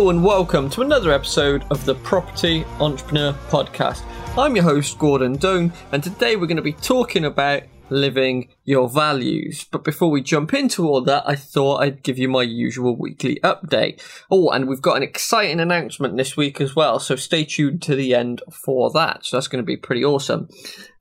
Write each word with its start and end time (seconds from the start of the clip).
Hello 0.00 0.08
and 0.08 0.24
welcome 0.24 0.70
to 0.70 0.80
another 0.80 1.12
episode 1.12 1.62
of 1.70 1.84
the 1.84 1.94
Property 1.94 2.64
Entrepreneur 2.80 3.34
Podcast. 3.50 4.02
I'm 4.34 4.56
your 4.56 4.64
host, 4.64 4.98
Gordon 4.98 5.36
Doan, 5.36 5.74
and 5.92 6.02
today 6.02 6.36
we're 6.36 6.46
going 6.46 6.56
to 6.56 6.62
be 6.62 6.72
talking 6.72 7.26
about 7.26 7.64
living 7.90 8.48
your 8.64 8.88
values. 8.88 9.66
But 9.70 9.84
before 9.84 10.10
we 10.10 10.22
jump 10.22 10.54
into 10.54 10.88
all 10.88 11.02
that, 11.02 11.24
I 11.28 11.34
thought 11.36 11.82
I'd 11.82 12.02
give 12.02 12.16
you 12.16 12.30
my 12.30 12.44
usual 12.44 12.96
weekly 12.96 13.40
update. 13.44 14.00
Oh, 14.30 14.48
and 14.48 14.66
we've 14.66 14.80
got 14.80 14.96
an 14.96 15.02
exciting 15.02 15.60
announcement 15.60 16.16
this 16.16 16.34
week 16.34 16.62
as 16.62 16.74
well, 16.74 16.98
so 16.98 17.14
stay 17.14 17.44
tuned 17.44 17.82
to 17.82 17.94
the 17.94 18.14
end 18.14 18.40
for 18.50 18.90
that. 18.92 19.26
So 19.26 19.36
that's 19.36 19.48
going 19.48 19.62
to 19.62 19.66
be 19.66 19.76
pretty 19.76 20.02
awesome. 20.02 20.48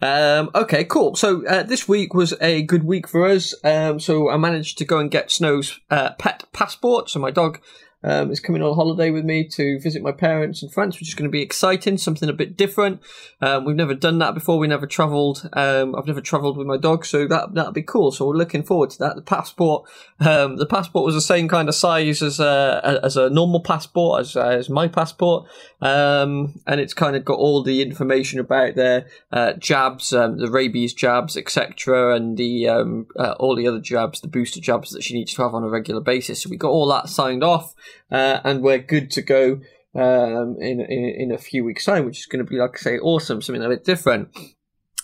Um, 0.01 0.51
okay, 0.53 0.83
cool. 0.83 1.15
So 1.15 1.47
uh, 1.47 1.63
this 1.63 1.87
week 1.87 2.13
was 2.13 2.33
a 2.41 2.63
good 2.63 2.83
week 2.83 3.07
for 3.07 3.25
us. 3.25 3.55
Um, 3.63 4.01
so 4.01 4.29
I 4.29 4.35
managed 4.35 4.77
to 4.79 4.85
go 4.85 4.99
and 4.99 5.09
get 5.09 5.31
Snow's 5.31 5.79
uh, 5.89 6.15
pet 6.19 6.43
passport. 6.51 7.09
So 7.09 7.21
my 7.21 7.31
dog 7.31 7.61
um, 8.03 8.31
is 8.31 8.39
coming 8.39 8.61
on 8.61 8.75
holiday 8.75 9.11
with 9.11 9.25
me 9.25 9.47
to 9.49 9.79
visit 9.79 10.01
my 10.01 10.11
parents 10.11 10.63
in 10.63 10.69
France, 10.69 10.99
which 10.99 11.09
is 11.09 11.15
going 11.15 11.29
to 11.29 11.31
be 11.31 11.41
exciting, 11.41 11.97
something 11.97 12.29
a 12.29 12.33
bit 12.33 12.55
different. 12.55 13.01
Um, 13.41 13.65
we've 13.65 13.75
never 13.75 13.93
done 13.93 14.19
that 14.19 14.33
before. 14.33 14.57
We 14.57 14.67
never 14.67 14.87
travelled. 14.87 15.49
Um, 15.53 15.95
I've 15.95 16.07
never 16.07 16.21
travelled 16.21 16.57
with 16.57 16.67
my 16.67 16.77
dog, 16.77 17.05
so 17.05 17.27
that 17.27 17.53
that'll 17.53 17.73
be 17.73 17.83
cool. 17.83 18.11
So 18.11 18.27
we're 18.27 18.35
looking 18.35 18.63
forward 18.63 18.91
to 18.91 18.99
that. 18.99 19.15
The 19.15 19.21
passport, 19.21 19.89
um, 20.19 20.57
the 20.57 20.65
passport 20.65 21.05
was 21.05 21.15
the 21.15 21.21
same 21.21 21.47
kind 21.47 21.67
of 21.67 21.75
size 21.75 22.21
as 22.21 22.39
a 22.39 22.99
as 23.03 23.17
a 23.17 23.29
normal 23.29 23.61
passport, 23.61 24.21
as 24.21 24.35
as 24.35 24.69
my 24.69 24.87
passport, 24.87 25.47
um, 25.81 26.59
and 26.67 26.79
it's 26.79 26.93
kind 26.93 27.15
of 27.15 27.25
got 27.25 27.37
all 27.37 27.63
the 27.63 27.81
information 27.81 28.39
about 28.39 28.75
their 28.75 29.07
uh, 29.31 29.53
jabs, 29.53 30.13
um, 30.13 30.37
the 30.37 30.49
rabies 30.49 30.93
jabs, 30.93 31.37
etc., 31.37 32.15
and 32.15 32.37
the 32.37 32.67
uh, 32.67 33.33
all 33.39 33.55
the 33.55 33.67
other 33.67 33.79
jabs, 33.79 34.21
the 34.21 34.27
booster 34.27 34.59
jabs 34.59 34.91
that 34.91 35.03
she 35.03 35.13
needs 35.13 35.33
to 35.33 35.41
have 35.41 35.53
on 35.53 35.63
a 35.63 35.69
regular 35.69 36.01
basis. 36.01 36.43
So 36.43 36.49
we 36.49 36.57
got 36.57 36.69
all 36.69 36.87
that 36.89 37.09
signed 37.09 37.43
off 37.43 37.73
uh, 38.11 38.39
and 38.43 38.61
we're 38.61 38.79
good 38.79 39.11
to 39.11 39.21
go 39.21 39.61
um, 39.95 40.57
in, 40.59 40.81
in, 40.81 41.15
in 41.17 41.31
a 41.31 41.37
few 41.37 41.63
weeks' 41.63 41.85
time, 41.85 42.05
which 42.05 42.19
is 42.19 42.25
going 42.25 42.43
to 42.45 42.49
be, 42.49 42.57
like 42.57 42.75
I 42.75 42.79
say, 42.79 42.99
awesome, 42.99 43.41
something 43.41 43.63
a 43.63 43.69
bit 43.69 43.85
different 43.85 44.29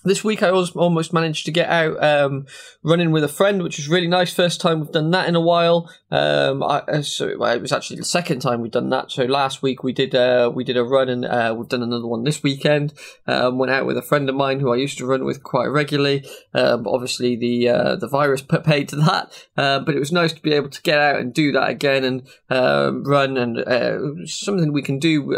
this 0.06 0.23
week 0.23 0.44
I 0.44 0.52
almost 0.52 1.14
managed 1.14 1.45
to 1.45 1.52
get 1.52 1.67
out 1.67 2.02
um, 2.02 2.45
running 2.84 3.11
with 3.11 3.23
a 3.23 3.28
friend, 3.28 3.64
which 3.64 3.78
was 3.78 3.89
really 3.89 4.08
nice. 4.08 4.34
First 4.34 4.61
time 4.61 4.80
we've 4.80 4.92
done 4.92 5.11
that 5.11 5.28
in 5.28 5.36
a 5.36 5.42
while. 5.42 5.89
Um, 6.11 6.64
I, 6.64 6.80
uh, 6.88 7.02
so 7.02 7.28
it 7.28 7.39
was 7.39 7.72
actually 7.72 7.98
the 7.98 8.06
second 8.06 8.39
time 8.39 8.61
we've 8.61 8.72
done 8.72 8.89
that. 8.92 9.11
So 9.11 9.23
last 9.23 9.61
week 9.61 9.83
we 9.83 9.92
did 9.92 10.14
uh, 10.14 10.52
we 10.53 10.64
did 10.64 10.78
a 10.78 10.83
run, 10.83 11.09
and 11.09 11.26
uh, 11.26 11.53
we've 11.58 11.67
done 11.67 11.83
another 11.83 12.08
one 12.08 12.23
this 12.23 12.44
weekend. 12.44 12.94
Um, 13.28 13.58
went 13.58 13.72
out 13.72 13.86
with 13.86 13.98
a 13.98 14.02
friend 14.03 14.30
of 14.30 14.36
mine 14.36 14.59
who 14.59 14.72
I 14.72 14.78
used 14.78 14.98
to 15.00 15.06
run 15.06 15.26
with 15.26 15.44
quite 15.44 15.66
regularly. 15.66 16.26
Um, 16.53 16.88
obviously 16.88 17.36
the 17.36 17.70
uh, 17.70 17.95
the 17.95 18.08
virus 18.08 18.42
put 18.44 18.64
paid 18.64 18.88
to 18.89 18.95
that, 18.98 19.48
uh, 19.58 19.80
but 19.80 19.95
it 19.95 20.00
was 20.00 20.11
nice 20.11 20.33
to 20.33 20.42
be 20.42 20.53
able 20.53 20.70
to 20.70 20.81
get 20.83 21.00
out 21.00 21.20
and 21.20 21.33
do 21.33 21.52
that 21.52 21.70
again 21.70 22.03
and 22.03 22.28
um, 22.50 23.03
run 23.03 23.38
and 23.38 23.58
uh, 23.58 24.26
something 24.26 24.72
we 24.72 24.83
can 24.83 25.00
do, 25.00 25.38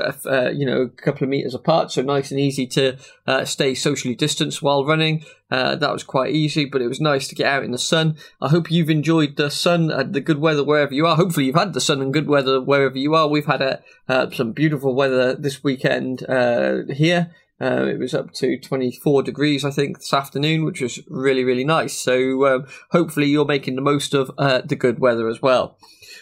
you 0.54 0.66
know, 0.66 0.82
a 0.82 0.90
couple 0.90 1.23
of 1.23 1.30
meters 1.30 1.56
apart, 1.56 1.92
so 1.92 2.02
nice 2.02 2.32
and 2.32 2.40
easy 2.40 2.68
to 2.68 2.98
stay 3.45 3.73
socially 3.73 4.16
distanced 4.16 4.56
while 4.61 4.86
running. 4.86 5.23
Uh, 5.50 5.75
that 5.75 5.94
was 5.94 6.03
quite 6.03 6.33
easy, 6.33 6.66
but 6.66 6.81
it 6.81 6.88
was 6.88 7.00
nice 7.00 7.27
to 7.27 7.36
get 7.36 7.47
out 7.47 7.63
in 7.63 7.72
the 7.72 7.77
sun. 7.77 8.17
I 8.41 8.50
hope 8.50 8.69
you've 8.69 8.89
enjoyed 8.89 9.38
the 9.38 9.49
sun 9.49 9.89
and 9.89 10.14
the 10.14 10.22
good 10.22 10.39
weather 10.39 10.64
wherever 10.64 10.94
you 10.94 11.05
are. 11.08 11.16
Hopefully, 11.16 11.45
you've 11.45 11.55
had 11.55 11.73
the 11.73 11.81
sun 11.81 12.02
and 12.02 12.14
good 12.14 12.27
weather 12.27 12.61
wherever 12.61 12.97
you 12.97 13.16
are. 13.16 13.27
We've 13.27 13.45
had 13.45 13.61
a, 13.61 13.81
uh, 14.09 14.30
some 14.31 14.52
beautiful 14.52 14.94
weather 14.94 15.36
this 15.36 15.64
weekend 15.64 16.27
uh, 16.30 16.83
here. 16.94 17.31
Uh, 17.59 17.86
it 17.86 17.97
was 17.97 18.14
up 18.14 18.33
to 18.33 18.59
24 18.59 19.23
degrees, 19.23 19.65
I 19.65 19.71
think, 19.71 19.98
this 19.98 20.14
afternoon, 20.14 20.64
which 20.64 20.82
was 20.82 20.99
really, 21.08 21.43
really 21.43 21.64
nice. 21.64 21.93
So 21.93 22.45
um, 22.45 22.67
hopefully 22.92 23.27
you're 23.27 23.45
making 23.45 23.76
the 23.76 23.82
most 23.82 24.14
of 24.14 24.32
uh, 24.37 24.61
the 24.64 24.76
good 24.76 24.99
weather 24.99 25.27
as 25.27 25.42
well. 25.42 25.77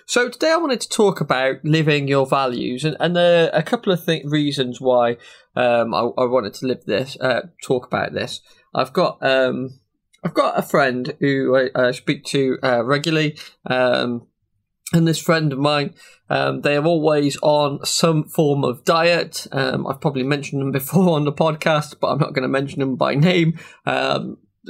So 0.07 0.29
today 0.29 0.51
I 0.51 0.57
wanted 0.57 0.81
to 0.81 0.89
talk 0.89 1.19
about 1.19 1.66
living 1.66 2.07
your 2.07 2.27
values, 2.27 2.85
and, 2.85 2.95
and 2.99 3.17
a 3.17 3.63
couple 3.63 3.91
of 3.91 4.05
th- 4.05 4.23
reasons 4.25 4.79
why 4.79 5.17
um, 5.55 5.95
I, 5.95 6.01
I, 6.01 6.25
wanted 6.25 6.53
to 6.55 6.67
live 6.67 6.85
this, 6.85 7.17
uh, 7.19 7.47
talk 7.63 7.88
about 7.88 8.13
this. 8.13 8.41
I've 8.75 8.93
got 8.93 9.17
um, 9.25 9.79
I've 10.23 10.35
got 10.35 10.59
a 10.59 10.61
friend 10.61 11.16
who 11.19 11.57
I, 11.57 11.88
I 11.88 11.91
speak 11.91 12.23
to 12.25 12.59
uh, 12.61 12.83
regularly, 12.85 13.39
um, 13.66 14.27
and 14.93 15.07
this 15.07 15.19
friend 15.19 15.51
of 15.51 15.57
mine, 15.57 15.95
um, 16.29 16.61
they 16.61 16.77
are 16.77 16.85
always 16.85 17.37
on 17.41 17.83
some 17.83 18.25
form 18.25 18.63
of 18.63 18.85
diet. 18.85 19.47
Um, 19.51 19.87
I've 19.87 20.01
probably 20.01 20.23
mentioned 20.23 20.61
them 20.61 20.72
before 20.73 21.16
on 21.16 21.25
the 21.25 21.33
podcast, 21.33 21.95
but 21.99 22.09
I'm 22.09 22.19
not 22.19 22.33
going 22.33 22.43
to 22.43 22.47
mention 22.47 22.79
them 22.79 22.95
by 22.95 23.16
name. 23.16 23.57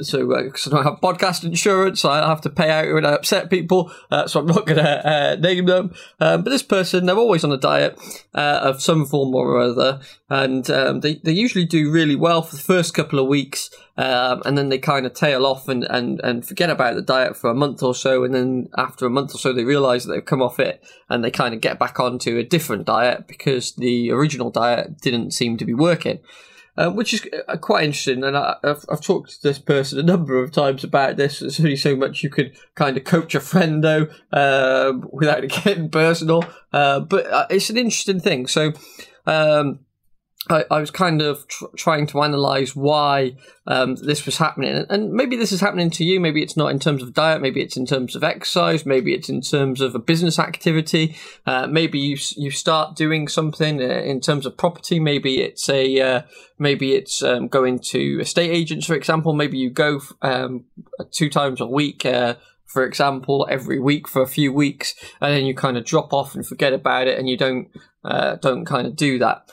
So 0.00 0.32
uh, 0.32 0.38
I 0.38 0.70
don't 0.70 0.84
have 0.84 1.00
podcast 1.00 1.44
insurance, 1.44 2.04
I 2.04 2.28
have 2.28 2.40
to 2.42 2.50
pay 2.50 2.70
out 2.70 2.92
when 2.92 3.06
I 3.06 3.12
upset 3.12 3.50
people, 3.50 3.90
uh, 4.10 4.26
so 4.26 4.40
I'm 4.40 4.46
not 4.46 4.66
going 4.66 4.78
to 4.78 5.08
uh, 5.08 5.36
name 5.36 5.66
them. 5.66 5.94
Um, 6.20 6.42
but 6.42 6.50
this 6.50 6.62
person, 6.62 7.06
they're 7.06 7.16
always 7.16 7.44
on 7.44 7.52
a 7.52 7.56
diet 7.56 7.98
uh, 8.34 8.60
of 8.62 8.82
some 8.82 9.06
form 9.06 9.34
or 9.34 9.58
other, 9.60 10.00
and 10.28 10.68
um, 10.70 11.00
they 11.00 11.14
they 11.16 11.32
usually 11.32 11.64
do 11.64 11.90
really 11.90 12.16
well 12.16 12.42
for 12.42 12.56
the 12.56 12.62
first 12.62 12.94
couple 12.94 13.18
of 13.18 13.26
weeks, 13.26 13.70
um, 13.96 14.42
and 14.44 14.58
then 14.58 14.68
they 14.68 14.78
kind 14.78 15.06
of 15.06 15.14
tail 15.14 15.46
off 15.46 15.68
and, 15.68 15.84
and 15.84 16.20
and 16.22 16.46
forget 16.46 16.70
about 16.70 16.94
the 16.94 17.02
diet 17.02 17.36
for 17.36 17.50
a 17.50 17.54
month 17.54 17.82
or 17.82 17.94
so, 17.94 18.24
and 18.24 18.34
then 18.34 18.68
after 18.76 19.06
a 19.06 19.10
month 19.10 19.34
or 19.34 19.38
so, 19.38 19.52
they 19.52 19.64
realise 19.64 20.04
that 20.04 20.12
they've 20.12 20.24
come 20.24 20.42
off 20.42 20.60
it, 20.60 20.84
and 21.08 21.24
they 21.24 21.30
kind 21.30 21.54
of 21.54 21.60
get 21.60 21.78
back 21.78 21.98
onto 21.98 22.36
a 22.36 22.44
different 22.44 22.84
diet 22.84 23.26
because 23.26 23.74
the 23.76 24.10
original 24.10 24.50
diet 24.50 25.00
didn't 25.00 25.32
seem 25.32 25.56
to 25.56 25.64
be 25.64 25.74
working. 25.74 26.20
Um, 26.78 26.94
which 26.94 27.14
is 27.14 27.26
uh, 27.48 27.56
quite 27.56 27.84
interesting. 27.84 28.22
And 28.22 28.36
I, 28.36 28.56
have 28.62 28.84
I've 28.90 29.00
talked 29.00 29.30
to 29.30 29.42
this 29.42 29.58
person 29.58 29.98
a 29.98 30.02
number 30.02 30.42
of 30.42 30.52
times 30.52 30.84
about 30.84 31.16
this. 31.16 31.40
There's 31.40 31.58
only 31.58 31.76
so 31.76 31.96
much 31.96 32.22
you 32.22 32.28
could 32.28 32.54
kind 32.74 32.98
of 32.98 33.04
coach 33.04 33.34
a 33.34 33.40
friend 33.40 33.82
though, 33.82 34.08
um, 34.32 35.08
without 35.10 35.42
it 35.42 35.52
getting 35.64 35.88
personal. 35.88 36.44
Uh, 36.74 37.00
but 37.00 37.26
uh, 37.26 37.46
it's 37.48 37.70
an 37.70 37.78
interesting 37.78 38.20
thing. 38.20 38.46
So, 38.46 38.74
um, 39.26 39.85
I, 40.48 40.64
I, 40.70 40.80
was 40.80 40.90
kind 40.90 41.22
of 41.22 41.46
tr- 41.48 41.64
trying 41.76 42.06
to 42.08 42.22
analyze 42.22 42.76
why 42.76 43.36
um, 43.66 43.96
this 43.96 44.24
was 44.26 44.38
happening, 44.38 44.86
and 44.88 45.12
maybe 45.12 45.36
this 45.36 45.52
is 45.52 45.60
happening 45.60 45.90
to 45.90 46.04
you. 46.04 46.20
Maybe 46.20 46.42
it's 46.42 46.56
not 46.56 46.70
in 46.70 46.78
terms 46.78 47.02
of 47.02 47.14
diet. 47.14 47.42
Maybe 47.42 47.60
it's 47.62 47.76
in 47.76 47.86
terms 47.86 48.14
of 48.14 48.22
exercise. 48.22 48.86
Maybe 48.86 49.14
it's 49.14 49.28
in 49.28 49.40
terms 49.40 49.80
of 49.80 49.94
a 49.94 49.98
business 49.98 50.38
activity. 50.38 51.16
Uh, 51.46 51.66
maybe 51.66 51.98
you 51.98 52.16
you 52.36 52.50
start 52.50 52.96
doing 52.96 53.28
something 53.28 53.80
uh, 53.80 53.84
in 53.84 54.20
terms 54.20 54.46
of 54.46 54.56
property. 54.56 55.00
Maybe 55.00 55.42
it's 55.42 55.68
a 55.68 56.00
uh, 56.00 56.22
maybe 56.58 56.94
it's 56.94 57.22
um, 57.22 57.48
going 57.48 57.78
to 57.80 58.20
estate 58.20 58.50
agents, 58.50 58.86
for 58.86 58.94
example. 58.94 59.32
Maybe 59.32 59.58
you 59.58 59.70
go 59.70 60.00
um, 60.22 60.64
two 61.10 61.28
times 61.28 61.60
a 61.60 61.66
week 61.66 62.06
uh, 62.06 62.36
for 62.66 62.84
example, 62.84 63.46
every 63.48 63.78
week 63.78 64.06
for 64.06 64.22
a 64.22 64.26
few 64.26 64.52
weeks, 64.52 64.94
and 65.20 65.32
then 65.32 65.46
you 65.46 65.54
kind 65.54 65.78
of 65.78 65.84
drop 65.84 66.12
off 66.12 66.34
and 66.34 66.46
forget 66.46 66.72
about 66.72 67.06
it, 67.06 67.18
and 67.18 67.28
you 67.28 67.36
don't 67.36 67.68
uh, 68.04 68.36
don't 68.36 68.64
kind 68.64 68.86
of 68.86 68.94
do 68.94 69.18
that. 69.18 69.50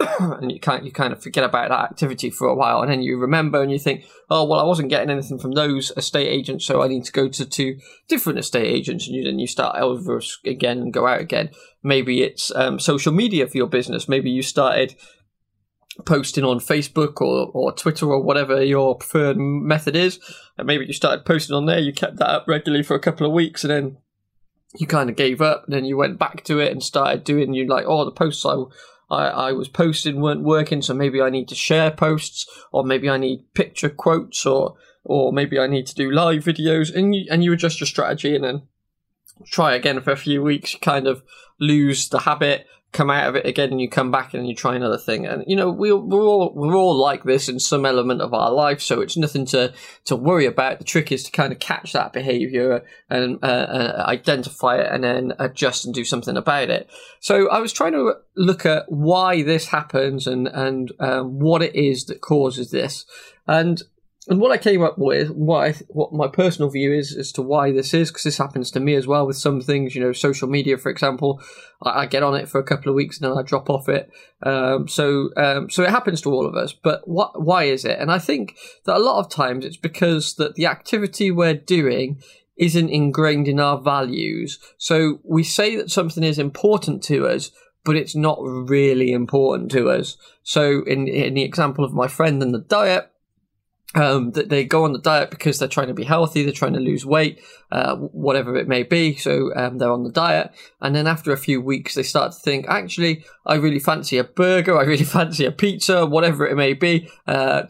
and 0.20 0.50
you 0.50 0.58
kind 0.58 0.84
you 0.84 0.92
kind 0.92 1.12
of 1.12 1.22
forget 1.22 1.44
about 1.44 1.68
that 1.68 1.90
activity 1.92 2.30
for 2.30 2.48
a 2.48 2.54
while, 2.54 2.80
and 2.80 2.90
then 2.90 3.02
you 3.02 3.18
remember 3.18 3.62
and 3.62 3.70
you 3.70 3.78
think, 3.78 4.04
oh 4.30 4.44
well, 4.44 4.60
I 4.60 4.64
wasn't 4.64 4.88
getting 4.88 5.10
anything 5.10 5.38
from 5.38 5.52
those 5.52 5.92
estate 5.96 6.28
agents, 6.28 6.64
so 6.64 6.82
I 6.82 6.88
need 6.88 7.04
to 7.04 7.12
go 7.12 7.28
to 7.28 7.44
two 7.44 7.78
different 8.08 8.38
estate 8.38 8.66
agents, 8.66 9.06
and 9.06 9.14
you 9.14 9.24
then 9.24 9.38
you 9.38 9.46
start 9.46 9.76
over 9.76 10.20
again 10.44 10.78
and 10.78 10.92
go 10.92 11.06
out 11.06 11.20
again. 11.20 11.50
Maybe 11.82 12.22
it's 12.22 12.54
um, 12.54 12.78
social 12.78 13.12
media 13.12 13.46
for 13.46 13.56
your 13.56 13.66
business. 13.66 14.08
Maybe 14.08 14.30
you 14.30 14.42
started 14.42 14.94
posting 16.06 16.44
on 16.44 16.60
Facebook 16.60 17.20
or, 17.20 17.50
or 17.52 17.72
Twitter 17.72 18.06
or 18.06 18.22
whatever 18.22 18.62
your 18.62 18.96
preferred 18.96 19.36
method 19.36 19.96
is, 19.96 20.18
and 20.56 20.66
maybe 20.66 20.86
you 20.86 20.94
started 20.94 21.26
posting 21.26 21.54
on 21.54 21.66
there. 21.66 21.78
You 21.78 21.92
kept 21.92 22.16
that 22.16 22.30
up 22.30 22.44
regularly 22.48 22.84
for 22.84 22.94
a 22.94 23.00
couple 23.00 23.26
of 23.26 23.32
weeks, 23.32 23.64
and 23.64 23.70
then 23.70 23.96
you 24.78 24.86
kind 24.86 25.10
of 25.10 25.16
gave 25.16 25.42
up. 25.42 25.64
And 25.64 25.74
then 25.74 25.84
you 25.84 25.98
went 25.98 26.18
back 26.18 26.42
to 26.44 26.58
it 26.58 26.72
and 26.72 26.82
started 26.82 27.24
doing 27.24 27.52
you 27.52 27.66
like, 27.66 27.84
oh, 27.86 28.06
the 28.06 28.12
posts 28.12 28.46
I 28.46 28.54
I, 29.10 29.26
I 29.26 29.52
was 29.52 29.68
posting 29.68 30.20
weren't 30.20 30.42
working, 30.42 30.82
so 30.82 30.94
maybe 30.94 31.20
I 31.20 31.30
need 31.30 31.48
to 31.48 31.54
share 31.54 31.90
posts, 31.90 32.46
or 32.72 32.84
maybe 32.84 33.10
I 33.10 33.16
need 33.16 33.52
picture 33.54 33.88
quotes, 33.88 34.46
or 34.46 34.76
or 35.02 35.32
maybe 35.32 35.58
I 35.58 35.66
need 35.66 35.86
to 35.86 35.94
do 35.94 36.10
live 36.10 36.44
videos, 36.44 36.94
and 36.94 37.14
you, 37.14 37.26
and 37.30 37.42
you 37.42 37.52
adjust 37.52 37.80
your 37.80 37.86
strategy, 37.86 38.34
and 38.34 38.44
then 38.44 38.62
try 39.46 39.74
again 39.74 40.00
for 40.00 40.12
a 40.12 40.16
few 40.16 40.42
weeks. 40.42 40.76
Kind 40.80 41.06
of 41.06 41.22
lose 41.58 42.08
the 42.08 42.20
habit, 42.20 42.66
come 42.92 43.10
out 43.10 43.28
of 43.28 43.36
it 43.36 43.46
again 43.46 43.70
and 43.70 43.80
you 43.80 43.88
come 43.88 44.10
back 44.10 44.34
and 44.34 44.48
you 44.48 44.54
try 44.54 44.74
another 44.74 44.98
thing. 44.98 45.26
And 45.26 45.44
you 45.46 45.54
know 45.54 45.70
we, 45.70 45.92
we're 45.92 46.22
all 46.22 46.52
we're 46.54 46.74
all 46.74 46.94
like 46.94 47.24
this 47.24 47.48
in 47.48 47.60
some 47.60 47.86
element 47.86 48.20
of 48.20 48.34
our 48.34 48.50
life 48.50 48.80
so 48.80 49.00
it's 49.00 49.16
nothing 49.16 49.46
to 49.46 49.72
to 50.06 50.16
worry 50.16 50.46
about. 50.46 50.78
The 50.78 50.84
trick 50.84 51.12
is 51.12 51.22
to 51.24 51.30
kind 51.30 51.52
of 51.52 51.58
catch 51.58 51.92
that 51.92 52.12
behavior 52.12 52.84
and 53.08 53.38
uh, 53.42 53.46
uh, 53.46 54.04
identify 54.08 54.78
it 54.78 54.92
and 54.92 55.04
then 55.04 55.32
adjust 55.38 55.84
and 55.84 55.94
do 55.94 56.04
something 56.04 56.36
about 56.36 56.70
it. 56.70 56.90
So 57.20 57.48
i 57.50 57.60
was 57.60 57.72
trying 57.72 57.92
to 57.92 58.14
look 58.36 58.66
at 58.66 58.84
why 58.88 59.42
this 59.42 59.68
happens 59.68 60.26
and 60.26 60.48
and 60.48 60.92
um, 60.98 61.38
what 61.38 61.62
it 61.62 61.74
is 61.74 62.06
that 62.06 62.20
causes 62.20 62.70
this. 62.70 63.06
And 63.46 63.82
and 64.28 64.38
what 64.38 64.52
I 64.52 64.58
came 64.58 64.82
up 64.82 64.98
with, 64.98 65.30
I, 65.30 65.72
what 65.88 66.12
my 66.12 66.28
personal 66.28 66.68
view 66.68 66.92
is 66.92 67.16
as 67.16 67.32
to 67.32 67.42
why 67.42 67.72
this 67.72 67.94
is, 67.94 68.10
because 68.10 68.24
this 68.24 68.36
happens 68.36 68.70
to 68.72 68.80
me 68.80 68.94
as 68.94 69.06
well 69.06 69.26
with 69.26 69.36
some 69.36 69.62
things. 69.62 69.94
You 69.94 70.02
know, 70.02 70.12
social 70.12 70.46
media, 70.46 70.76
for 70.76 70.90
example, 70.90 71.40
I, 71.82 72.00
I 72.00 72.06
get 72.06 72.22
on 72.22 72.34
it 72.34 72.48
for 72.48 72.58
a 72.58 72.64
couple 72.64 72.90
of 72.90 72.96
weeks 72.96 73.18
and 73.18 73.30
then 73.30 73.38
I 73.38 73.42
drop 73.42 73.70
off 73.70 73.88
it. 73.88 74.10
Um, 74.42 74.88
so, 74.88 75.30
um, 75.38 75.70
so 75.70 75.82
it 75.82 75.90
happens 75.90 76.20
to 76.22 76.32
all 76.32 76.46
of 76.46 76.54
us. 76.54 76.74
But 76.74 77.08
what, 77.08 77.40
why 77.40 77.64
is 77.64 77.86
it? 77.86 77.98
And 77.98 78.12
I 78.12 78.18
think 78.18 78.58
that 78.84 78.96
a 78.96 78.98
lot 78.98 79.20
of 79.20 79.30
times 79.30 79.64
it's 79.64 79.78
because 79.78 80.34
that 80.34 80.54
the 80.54 80.66
activity 80.66 81.30
we're 81.30 81.54
doing 81.54 82.20
isn't 82.58 82.90
ingrained 82.90 83.48
in 83.48 83.58
our 83.58 83.80
values. 83.80 84.58
So 84.76 85.20
we 85.24 85.44
say 85.44 85.76
that 85.76 85.90
something 85.90 86.22
is 86.22 86.38
important 86.38 87.02
to 87.04 87.26
us, 87.26 87.52
but 87.84 87.96
it's 87.96 88.14
not 88.14 88.38
really 88.42 89.12
important 89.12 89.70
to 89.70 89.88
us. 89.88 90.18
So 90.42 90.82
in, 90.84 91.08
in 91.08 91.32
the 91.32 91.42
example 91.42 91.86
of 91.86 91.94
my 91.94 92.06
friend 92.06 92.42
and 92.42 92.52
the 92.52 92.58
diet, 92.58 93.10
um, 93.94 94.30
that 94.32 94.48
they 94.48 94.64
go 94.64 94.84
on 94.84 94.92
the 94.92 95.00
diet 95.00 95.30
because 95.30 95.58
they're 95.58 95.68
trying 95.68 95.88
to 95.88 95.94
be 95.94 96.04
healthy, 96.04 96.42
they're 96.42 96.52
trying 96.52 96.74
to 96.74 96.80
lose 96.80 97.04
weight, 97.04 97.40
uh, 97.72 97.96
whatever 97.96 98.56
it 98.56 98.68
may 98.68 98.82
be. 98.82 99.16
So 99.16 99.54
um, 99.56 99.78
they're 99.78 99.92
on 99.92 100.04
the 100.04 100.12
diet, 100.12 100.52
and 100.80 100.94
then 100.94 101.06
after 101.06 101.32
a 101.32 101.36
few 101.36 101.60
weeks, 101.60 101.94
they 101.94 102.02
start 102.02 102.32
to 102.32 102.38
think, 102.38 102.66
actually, 102.68 103.24
I 103.46 103.56
really 103.56 103.80
fancy 103.80 104.18
a 104.18 104.24
burger, 104.24 104.78
I 104.78 104.82
really 104.82 105.04
fancy 105.16 105.44
a 105.44 105.52
pizza, 105.52 106.06
whatever 106.06 106.46
it 106.46 106.56
may 106.56 106.74
be. 106.74 107.08
Uh, 107.26 107.62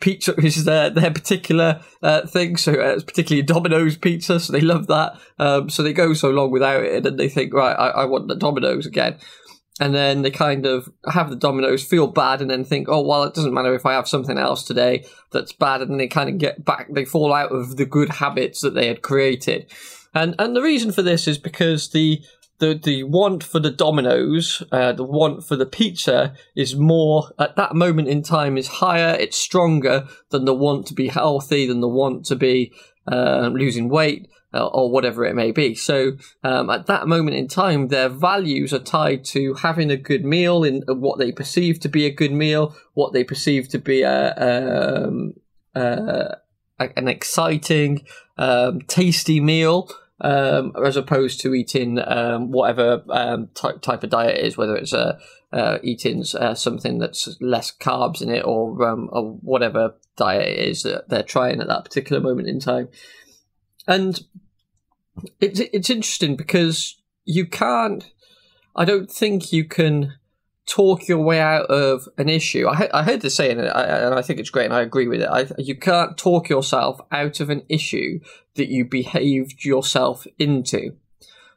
pizza 0.00 0.34
is 0.38 0.64
their 0.64 0.90
their 0.90 1.10
particular 1.10 1.80
uh, 2.02 2.26
thing. 2.26 2.56
So 2.56 2.72
uh, 2.72 2.94
it's 2.94 3.04
particularly 3.04 3.42
Domino's 3.42 3.96
pizza, 3.96 4.40
so 4.40 4.52
they 4.52 4.60
love 4.60 4.88
that. 4.88 5.18
Um, 5.38 5.70
so 5.70 5.82
they 5.82 5.92
go 5.92 6.14
so 6.14 6.30
long 6.30 6.50
without 6.50 6.82
it, 6.82 7.06
and 7.06 7.18
they 7.18 7.28
think, 7.28 7.54
right, 7.54 7.74
I, 7.74 7.88
I 7.88 8.04
want 8.06 8.28
the 8.28 8.36
Domino's 8.36 8.86
again. 8.86 9.18
And 9.78 9.94
then 9.94 10.22
they 10.22 10.30
kind 10.30 10.66
of 10.66 10.90
have 11.10 11.30
the 11.30 11.36
Domino's 11.36 11.82
feel 11.82 12.06
bad, 12.06 12.42
and 12.42 12.50
then 12.50 12.64
think, 12.64 12.88
oh 12.88 13.02
well, 13.02 13.22
it 13.22 13.34
doesn't 13.34 13.54
matter 13.54 13.74
if 13.74 13.86
I 13.86 13.94
have 13.94 14.08
something 14.08 14.36
else 14.36 14.64
today 14.64 15.06
that's 15.32 15.52
bad, 15.52 15.80
and 15.80 15.98
they 15.98 16.08
kind 16.08 16.28
of 16.28 16.38
get 16.38 16.64
back, 16.64 16.88
they 16.92 17.04
fall 17.04 17.32
out 17.32 17.52
of 17.52 17.76
the 17.76 17.86
good 17.86 18.10
habits 18.10 18.60
that 18.60 18.74
they 18.74 18.88
had 18.88 19.00
created. 19.00 19.70
And 20.12 20.34
and 20.38 20.54
the 20.54 20.62
reason 20.62 20.92
for 20.92 21.02
this 21.02 21.26
is 21.28 21.38
because 21.38 21.90
the 21.90 22.20
the 22.58 22.74
the 22.74 23.04
want 23.04 23.42
for 23.42 23.58
the 23.58 23.70
Domino's, 23.70 24.62
uh, 24.70 24.92
the 24.92 25.04
want 25.04 25.44
for 25.44 25.56
the 25.56 25.66
pizza 25.66 26.34
is 26.54 26.76
more 26.76 27.30
at 27.38 27.56
that 27.56 27.74
moment 27.74 28.08
in 28.08 28.22
time 28.22 28.58
is 28.58 28.68
higher. 28.68 29.16
It's 29.18 29.36
stronger 29.36 30.06
than 30.30 30.44
the 30.44 30.54
want 30.54 30.86
to 30.88 30.94
be 30.94 31.08
healthy, 31.08 31.66
than 31.66 31.80
the 31.80 31.88
want 31.88 32.26
to 32.26 32.36
be 32.36 32.72
uh, 33.10 33.48
losing 33.52 33.88
weight. 33.88 34.28
Uh, 34.52 34.66
or 34.66 34.90
whatever 34.90 35.24
it 35.24 35.36
may 35.36 35.52
be. 35.52 35.76
So 35.76 36.16
um, 36.42 36.70
at 36.70 36.86
that 36.86 37.06
moment 37.06 37.36
in 37.36 37.46
time, 37.46 37.86
their 37.86 38.08
values 38.08 38.74
are 38.74 38.80
tied 38.80 39.24
to 39.26 39.54
having 39.54 39.92
a 39.92 39.96
good 39.96 40.24
meal 40.24 40.64
in 40.64 40.82
uh, 40.88 40.94
what 40.96 41.20
they 41.20 41.30
perceive 41.30 41.78
to 41.80 41.88
be 41.88 42.04
a 42.04 42.10
good 42.10 42.32
meal, 42.32 42.74
what 42.94 43.12
they 43.12 43.22
perceive 43.22 43.68
to 43.68 43.78
be 43.78 44.02
a, 44.02 44.34
um, 45.06 45.34
uh, 45.76 46.34
an 46.80 47.06
exciting, 47.06 48.04
um, 48.38 48.80
tasty 48.88 49.38
meal 49.38 49.88
um, 50.20 50.72
as 50.84 50.96
opposed 50.96 51.40
to 51.40 51.54
eating 51.54 51.98
um, 51.98 52.50
whatever 52.50 53.02
um, 53.10 53.48
type 53.54 53.80
type 53.80 54.02
of 54.02 54.10
diet 54.10 54.44
is, 54.44 54.56
whether 54.56 54.76
it's 54.76 54.92
uh, 54.92 55.18
uh, 55.52 55.78
eating 55.82 56.24
uh, 56.38 56.54
something 56.54 56.98
that's 56.98 57.36
less 57.40 57.72
carbs 57.72 58.20
in 58.20 58.30
it 58.30 58.44
or 58.44 58.86
um, 58.86 59.08
or 59.12 59.34
whatever 59.42 59.94
diet 60.16 60.48
it 60.48 60.68
is 60.68 60.82
that 60.82 61.08
they're 61.08 61.22
trying 61.22 61.60
at 61.60 61.68
that 61.68 61.84
particular 61.84 62.20
moment 62.20 62.48
in 62.48 62.60
time. 62.60 62.88
And 63.90 64.20
it's 65.40 65.58
it's 65.58 65.90
interesting 65.90 66.36
because 66.36 66.96
you 67.24 67.44
can't. 67.44 68.08
I 68.76 68.84
don't 68.84 69.10
think 69.10 69.52
you 69.52 69.64
can 69.64 70.14
talk 70.64 71.08
your 71.08 71.18
way 71.18 71.40
out 71.40 71.66
of 71.66 72.08
an 72.16 72.28
issue. 72.28 72.68
I, 72.68 72.88
I 72.94 73.02
heard 73.02 73.20
this 73.20 73.34
saying, 73.34 73.58
and 73.58 73.68
I, 73.68 73.82
and 73.82 74.14
I 74.14 74.22
think 74.22 74.38
it's 74.38 74.50
great, 74.50 74.66
and 74.66 74.74
I 74.74 74.82
agree 74.82 75.08
with 75.08 75.22
it. 75.22 75.28
I, 75.28 75.46
you 75.58 75.74
can't 75.74 76.16
talk 76.16 76.48
yourself 76.48 77.00
out 77.10 77.40
of 77.40 77.50
an 77.50 77.64
issue 77.68 78.20
that 78.54 78.68
you 78.68 78.84
behaved 78.84 79.64
yourself 79.64 80.24
into. 80.38 80.94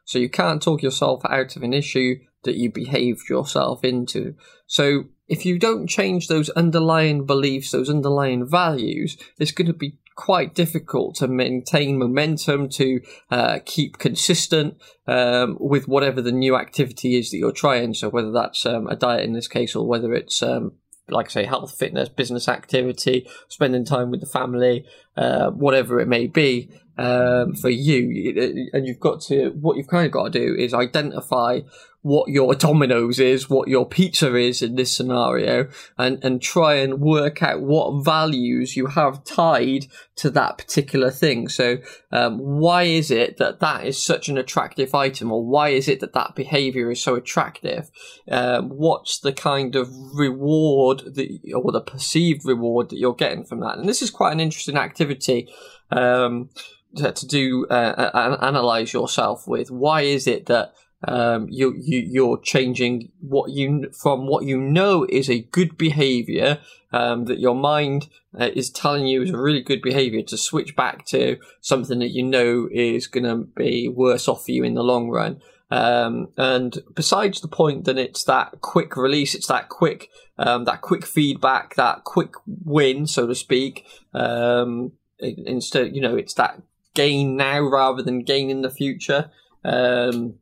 So 0.04 0.18
you 0.18 0.28
can't 0.28 0.60
talk 0.60 0.82
yourself 0.82 1.24
out 1.26 1.54
of 1.54 1.62
an 1.62 1.72
issue 1.72 2.16
that 2.42 2.56
you 2.56 2.70
behaved 2.70 3.28
yourself 3.30 3.84
into. 3.84 4.34
So 4.66 5.04
if 5.28 5.46
you 5.46 5.58
don't 5.58 5.86
change 5.86 6.26
those 6.26 6.50
underlying 6.50 7.26
beliefs, 7.26 7.70
those 7.70 7.88
underlying 7.88 8.44
values, 8.44 9.16
it's 9.38 9.52
going 9.52 9.68
to 9.68 9.72
be 9.72 9.98
quite 10.14 10.54
difficult 10.54 11.16
to 11.16 11.28
maintain 11.28 11.98
momentum, 11.98 12.68
to 12.68 13.00
uh, 13.30 13.58
keep 13.64 13.98
consistent 13.98 14.76
um, 15.06 15.56
with 15.60 15.88
whatever 15.88 16.22
the 16.22 16.32
new 16.32 16.56
activity 16.56 17.16
is 17.16 17.30
that 17.30 17.38
you're 17.38 17.52
trying. 17.52 17.94
So 17.94 18.08
whether 18.08 18.30
that's 18.30 18.64
um, 18.64 18.86
a 18.86 18.96
diet 18.96 19.24
in 19.24 19.32
this 19.32 19.48
case, 19.48 19.74
or 19.74 19.86
whether 19.86 20.14
it's 20.14 20.42
um, 20.42 20.72
like 21.08 21.26
I 21.26 21.30
say, 21.30 21.44
health, 21.44 21.76
fitness, 21.76 22.08
business 22.08 22.48
activity, 22.48 23.28
spending 23.48 23.84
time 23.84 24.10
with 24.10 24.20
the 24.20 24.26
family, 24.26 24.86
uh, 25.16 25.50
whatever 25.50 26.00
it 26.00 26.08
may 26.08 26.26
be 26.26 26.70
um, 26.96 27.54
for 27.54 27.68
you. 27.68 28.68
And 28.72 28.86
you've 28.86 29.00
got 29.00 29.20
to, 29.22 29.50
what 29.50 29.76
you've 29.76 29.88
kind 29.88 30.06
of 30.06 30.12
got 30.12 30.32
to 30.32 30.38
do 30.38 30.54
is 30.54 30.72
identify 30.72 31.60
what 32.04 32.28
your 32.28 32.54
Domino's 32.54 33.18
is, 33.18 33.48
what 33.48 33.66
your 33.66 33.88
pizza 33.88 34.34
is 34.34 34.60
in 34.60 34.74
this 34.74 34.94
scenario, 34.94 35.66
and, 35.96 36.22
and 36.22 36.42
try 36.42 36.74
and 36.74 37.00
work 37.00 37.42
out 37.42 37.62
what 37.62 38.04
values 38.04 38.76
you 38.76 38.88
have 38.88 39.24
tied 39.24 39.86
to 40.16 40.28
that 40.28 40.58
particular 40.58 41.10
thing. 41.10 41.48
So, 41.48 41.78
um, 42.12 42.36
why 42.36 42.82
is 42.82 43.10
it 43.10 43.38
that 43.38 43.60
that 43.60 43.86
is 43.86 44.04
such 44.04 44.28
an 44.28 44.36
attractive 44.36 44.94
item, 44.94 45.32
or 45.32 45.42
why 45.42 45.70
is 45.70 45.88
it 45.88 46.00
that 46.00 46.12
that 46.12 46.34
behavior 46.34 46.90
is 46.90 47.00
so 47.00 47.14
attractive? 47.14 47.90
Um, 48.30 48.68
what's 48.68 49.20
the 49.20 49.32
kind 49.32 49.74
of 49.74 49.88
reward 50.12 51.14
that, 51.14 51.54
or 51.54 51.72
the 51.72 51.80
perceived 51.80 52.44
reward 52.44 52.90
that 52.90 52.98
you're 52.98 53.14
getting 53.14 53.44
from 53.44 53.60
that? 53.60 53.78
And 53.78 53.88
this 53.88 54.02
is 54.02 54.10
quite 54.10 54.34
an 54.34 54.40
interesting 54.40 54.76
activity. 54.76 55.48
Um, 55.90 56.50
to, 56.96 57.26
do 57.26 57.66
uh, 57.66 58.36
analyze 58.40 58.92
yourself 58.92 59.48
with 59.48 59.70
why 59.70 60.02
is 60.02 60.28
it 60.28 60.46
that 60.46 60.74
um, 61.06 61.48
you, 61.50 61.74
you 61.80 61.98
you're 62.00 62.38
changing 62.38 63.10
what 63.20 63.50
you 63.50 63.90
from 63.92 64.26
what 64.26 64.44
you 64.44 64.58
know 64.58 65.06
is 65.08 65.28
a 65.28 65.42
good 65.42 65.76
behavior 65.76 66.60
um, 66.92 67.24
that 67.24 67.40
your 67.40 67.54
mind 67.54 68.08
uh, 68.38 68.50
is 68.54 68.70
telling 68.70 69.06
you 69.06 69.22
is 69.22 69.30
a 69.30 69.38
really 69.38 69.62
good 69.62 69.82
behavior 69.82 70.22
to 70.22 70.36
switch 70.36 70.76
back 70.76 71.04
to 71.06 71.38
something 71.60 71.98
that 71.98 72.10
you 72.10 72.22
know 72.22 72.68
is 72.70 73.06
going 73.06 73.24
to 73.24 73.36
be 73.56 73.88
worse 73.88 74.28
off 74.28 74.44
for 74.44 74.52
you 74.52 74.64
in 74.64 74.74
the 74.74 74.84
long 74.84 75.10
run. 75.10 75.40
Um, 75.70 76.28
and 76.36 76.78
besides 76.94 77.40
the 77.40 77.48
point 77.48 77.84
that 77.84 77.98
it's 77.98 78.22
that 78.24 78.60
quick 78.60 78.96
release, 78.96 79.34
it's 79.34 79.48
that 79.48 79.68
quick 79.68 80.08
um, 80.38 80.64
that 80.64 80.82
quick 80.82 81.04
feedback, 81.04 81.74
that 81.76 82.04
quick 82.04 82.34
win, 82.46 83.06
so 83.06 83.26
to 83.26 83.34
speak. 83.34 83.84
Um, 84.12 84.92
instead, 85.18 85.94
you 85.94 86.00
know, 86.00 86.16
it's 86.16 86.34
that 86.34 86.60
gain 86.94 87.36
now 87.36 87.60
rather 87.60 88.02
than 88.02 88.22
gain 88.22 88.50
in 88.50 88.62
the 88.62 88.70
future. 88.70 89.30
Um, 89.64 90.34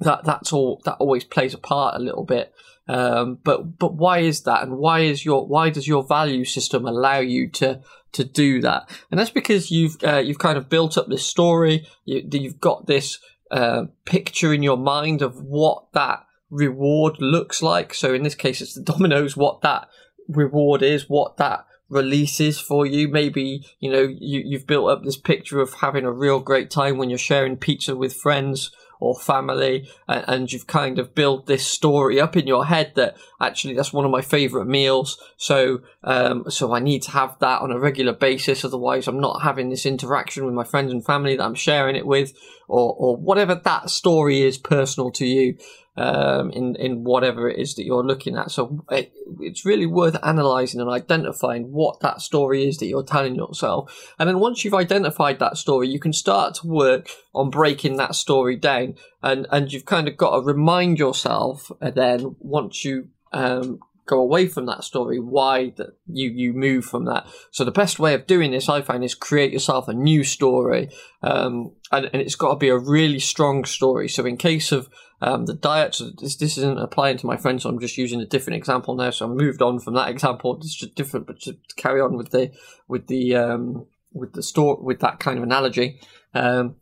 that 0.00 0.24
that's 0.24 0.52
all 0.52 0.80
that 0.84 0.96
always 0.98 1.24
plays 1.24 1.54
a 1.54 1.58
part 1.58 1.94
a 1.96 2.02
little 2.02 2.24
bit. 2.24 2.52
Um, 2.88 3.38
but 3.42 3.78
but 3.78 3.94
why 3.94 4.18
is 4.18 4.42
that, 4.42 4.62
and 4.62 4.78
why 4.78 5.00
is 5.00 5.24
your 5.24 5.46
why 5.46 5.70
does 5.70 5.88
your 5.88 6.04
value 6.04 6.44
system 6.44 6.86
allow 6.86 7.18
you 7.18 7.48
to 7.50 7.80
to 8.12 8.24
do 8.24 8.60
that? 8.60 8.88
And 9.10 9.18
that's 9.18 9.30
because 9.30 9.70
you've 9.70 9.96
uh, 10.04 10.18
you've 10.18 10.38
kind 10.38 10.56
of 10.56 10.68
built 10.68 10.96
up 10.96 11.08
this 11.08 11.26
story. 11.26 11.86
You, 12.04 12.22
have 12.44 12.60
got 12.60 12.86
this 12.86 13.18
uh, 13.50 13.86
picture 14.04 14.52
in 14.52 14.62
your 14.62 14.76
mind 14.76 15.22
of 15.22 15.42
what 15.42 15.92
that 15.94 16.24
reward 16.50 17.16
looks 17.18 17.60
like. 17.60 17.92
So 17.92 18.14
in 18.14 18.22
this 18.22 18.36
case, 18.36 18.60
it's 18.60 18.74
the 18.74 18.82
Domino's. 18.92 19.36
What 19.36 19.62
that 19.62 19.88
reward 20.28 20.82
is, 20.82 21.08
what 21.08 21.38
that 21.38 21.66
releases 21.88 22.60
for 22.60 22.86
you. 22.86 23.08
Maybe 23.08 23.66
you 23.80 23.90
know 23.90 24.02
you 24.02 24.42
you've 24.44 24.66
built 24.68 24.90
up 24.90 25.02
this 25.02 25.16
picture 25.16 25.60
of 25.60 25.74
having 25.74 26.04
a 26.04 26.12
real 26.12 26.38
great 26.38 26.70
time 26.70 26.98
when 26.98 27.10
you're 27.10 27.18
sharing 27.18 27.56
pizza 27.56 27.96
with 27.96 28.14
friends 28.14 28.70
or 29.00 29.18
family, 29.18 29.88
and, 30.08 30.24
and, 30.28 30.52
you've 30.52 30.66
kind 30.66 30.98
of 30.98 31.14
built 31.14 31.46
this 31.46 31.66
story 31.66 32.20
up 32.20 32.36
in 32.36 32.46
your 32.46 32.64
head 32.66 32.92
that 32.94 33.16
actually 33.40 33.74
that's 33.74 33.92
one 33.92 34.04
of 34.04 34.10
my 34.10 34.22
favorite 34.22 34.66
meals. 34.66 35.20
So, 35.36 35.80
um, 36.04 36.50
so 36.50 36.72
I 36.72 36.78
need 36.80 37.02
to 37.02 37.10
have 37.10 37.38
that 37.40 37.60
on 37.62 37.70
a 37.70 37.78
regular 37.78 38.12
basis. 38.12 38.64
Otherwise, 38.64 39.06
I'm 39.08 39.20
not 39.20 39.42
having 39.42 39.70
this 39.70 39.86
interaction 39.86 40.44
with 40.44 40.54
my 40.54 40.64
friends 40.64 40.92
and 40.92 41.04
family 41.04 41.36
that 41.36 41.44
I'm 41.44 41.54
sharing 41.54 41.96
it 41.96 42.06
with, 42.06 42.32
or 42.68 42.94
or 42.94 43.16
whatever 43.16 43.54
that 43.54 43.90
story 43.90 44.42
is 44.42 44.58
personal 44.58 45.10
to 45.12 45.26
you 45.26 45.58
um, 45.96 46.50
in 46.50 46.76
in 46.76 47.04
whatever 47.04 47.48
it 47.48 47.58
is 47.58 47.74
that 47.74 47.84
you're 47.84 48.04
looking 48.04 48.36
at. 48.36 48.50
So 48.50 48.84
it, 48.90 49.12
it's 49.40 49.64
really 49.64 49.86
worth 49.86 50.16
analysing 50.22 50.80
and 50.80 50.90
identifying 50.90 51.72
what 51.72 52.00
that 52.00 52.20
story 52.20 52.68
is 52.68 52.78
that 52.78 52.86
you're 52.86 53.02
telling 53.02 53.34
yourself. 53.34 54.12
And 54.18 54.28
then 54.28 54.38
once 54.38 54.64
you've 54.64 54.74
identified 54.74 55.38
that 55.38 55.56
story, 55.56 55.88
you 55.88 55.98
can 55.98 56.12
start 56.12 56.56
to 56.56 56.66
work 56.66 57.10
on 57.34 57.50
breaking 57.50 57.96
that 57.96 58.14
story 58.14 58.56
down. 58.56 58.96
And 59.22 59.46
and 59.50 59.72
you've 59.72 59.86
kind 59.86 60.08
of 60.08 60.16
got 60.16 60.36
to 60.36 60.40
remind 60.42 60.98
yourself. 60.98 61.70
And 61.80 61.94
then 61.94 62.36
once 62.40 62.84
you 62.84 63.08
um, 63.32 63.80
go 64.06 64.18
away 64.20 64.46
from 64.46 64.66
that 64.66 64.84
story, 64.84 65.18
why 65.18 65.72
that 65.76 65.98
you 66.06 66.30
you 66.30 66.52
move 66.52 66.84
from 66.84 67.04
that. 67.04 67.26
So 67.50 67.64
the 67.64 67.70
best 67.70 67.98
way 67.98 68.14
of 68.14 68.26
doing 68.26 68.52
this, 68.52 68.68
I 68.68 68.80
find, 68.80 69.04
is 69.04 69.14
create 69.14 69.52
yourself 69.52 69.88
a 69.88 69.92
new 69.92 70.24
story, 70.24 70.90
um, 71.22 71.72
and, 71.92 72.06
and 72.06 72.22
it's 72.22 72.36
got 72.36 72.50
to 72.50 72.56
be 72.56 72.68
a 72.68 72.78
really 72.78 73.18
strong 73.18 73.64
story. 73.64 74.08
So 74.08 74.24
in 74.24 74.36
case 74.36 74.72
of 74.72 74.88
um, 75.20 75.46
the 75.46 75.54
diet, 75.54 75.94
so 75.94 76.10
this 76.18 76.36
this 76.36 76.56
isn't 76.58 76.78
applying 76.78 77.18
to 77.18 77.26
my 77.26 77.36
friends, 77.36 77.62
so 77.62 77.68
I'm 77.68 77.80
just 77.80 77.98
using 77.98 78.20
a 78.20 78.26
different 78.26 78.56
example 78.56 78.94
now. 78.94 79.10
So 79.10 79.26
I 79.26 79.28
moved 79.28 79.60
on 79.60 79.80
from 79.80 79.94
that 79.94 80.08
example. 80.08 80.56
It's 80.56 80.74
just 80.74 80.94
different, 80.94 81.26
but 81.26 81.40
to 81.40 81.56
carry 81.76 82.00
on 82.00 82.16
with 82.16 82.30
the 82.30 82.52
with 82.88 83.08
the 83.08 83.34
um, 83.34 83.86
with 84.12 84.32
the 84.32 84.42
store 84.42 84.78
with 84.80 85.00
that 85.00 85.18
kind 85.20 85.38
of 85.38 85.44
analogy. 85.44 86.00
Um, 86.34 86.76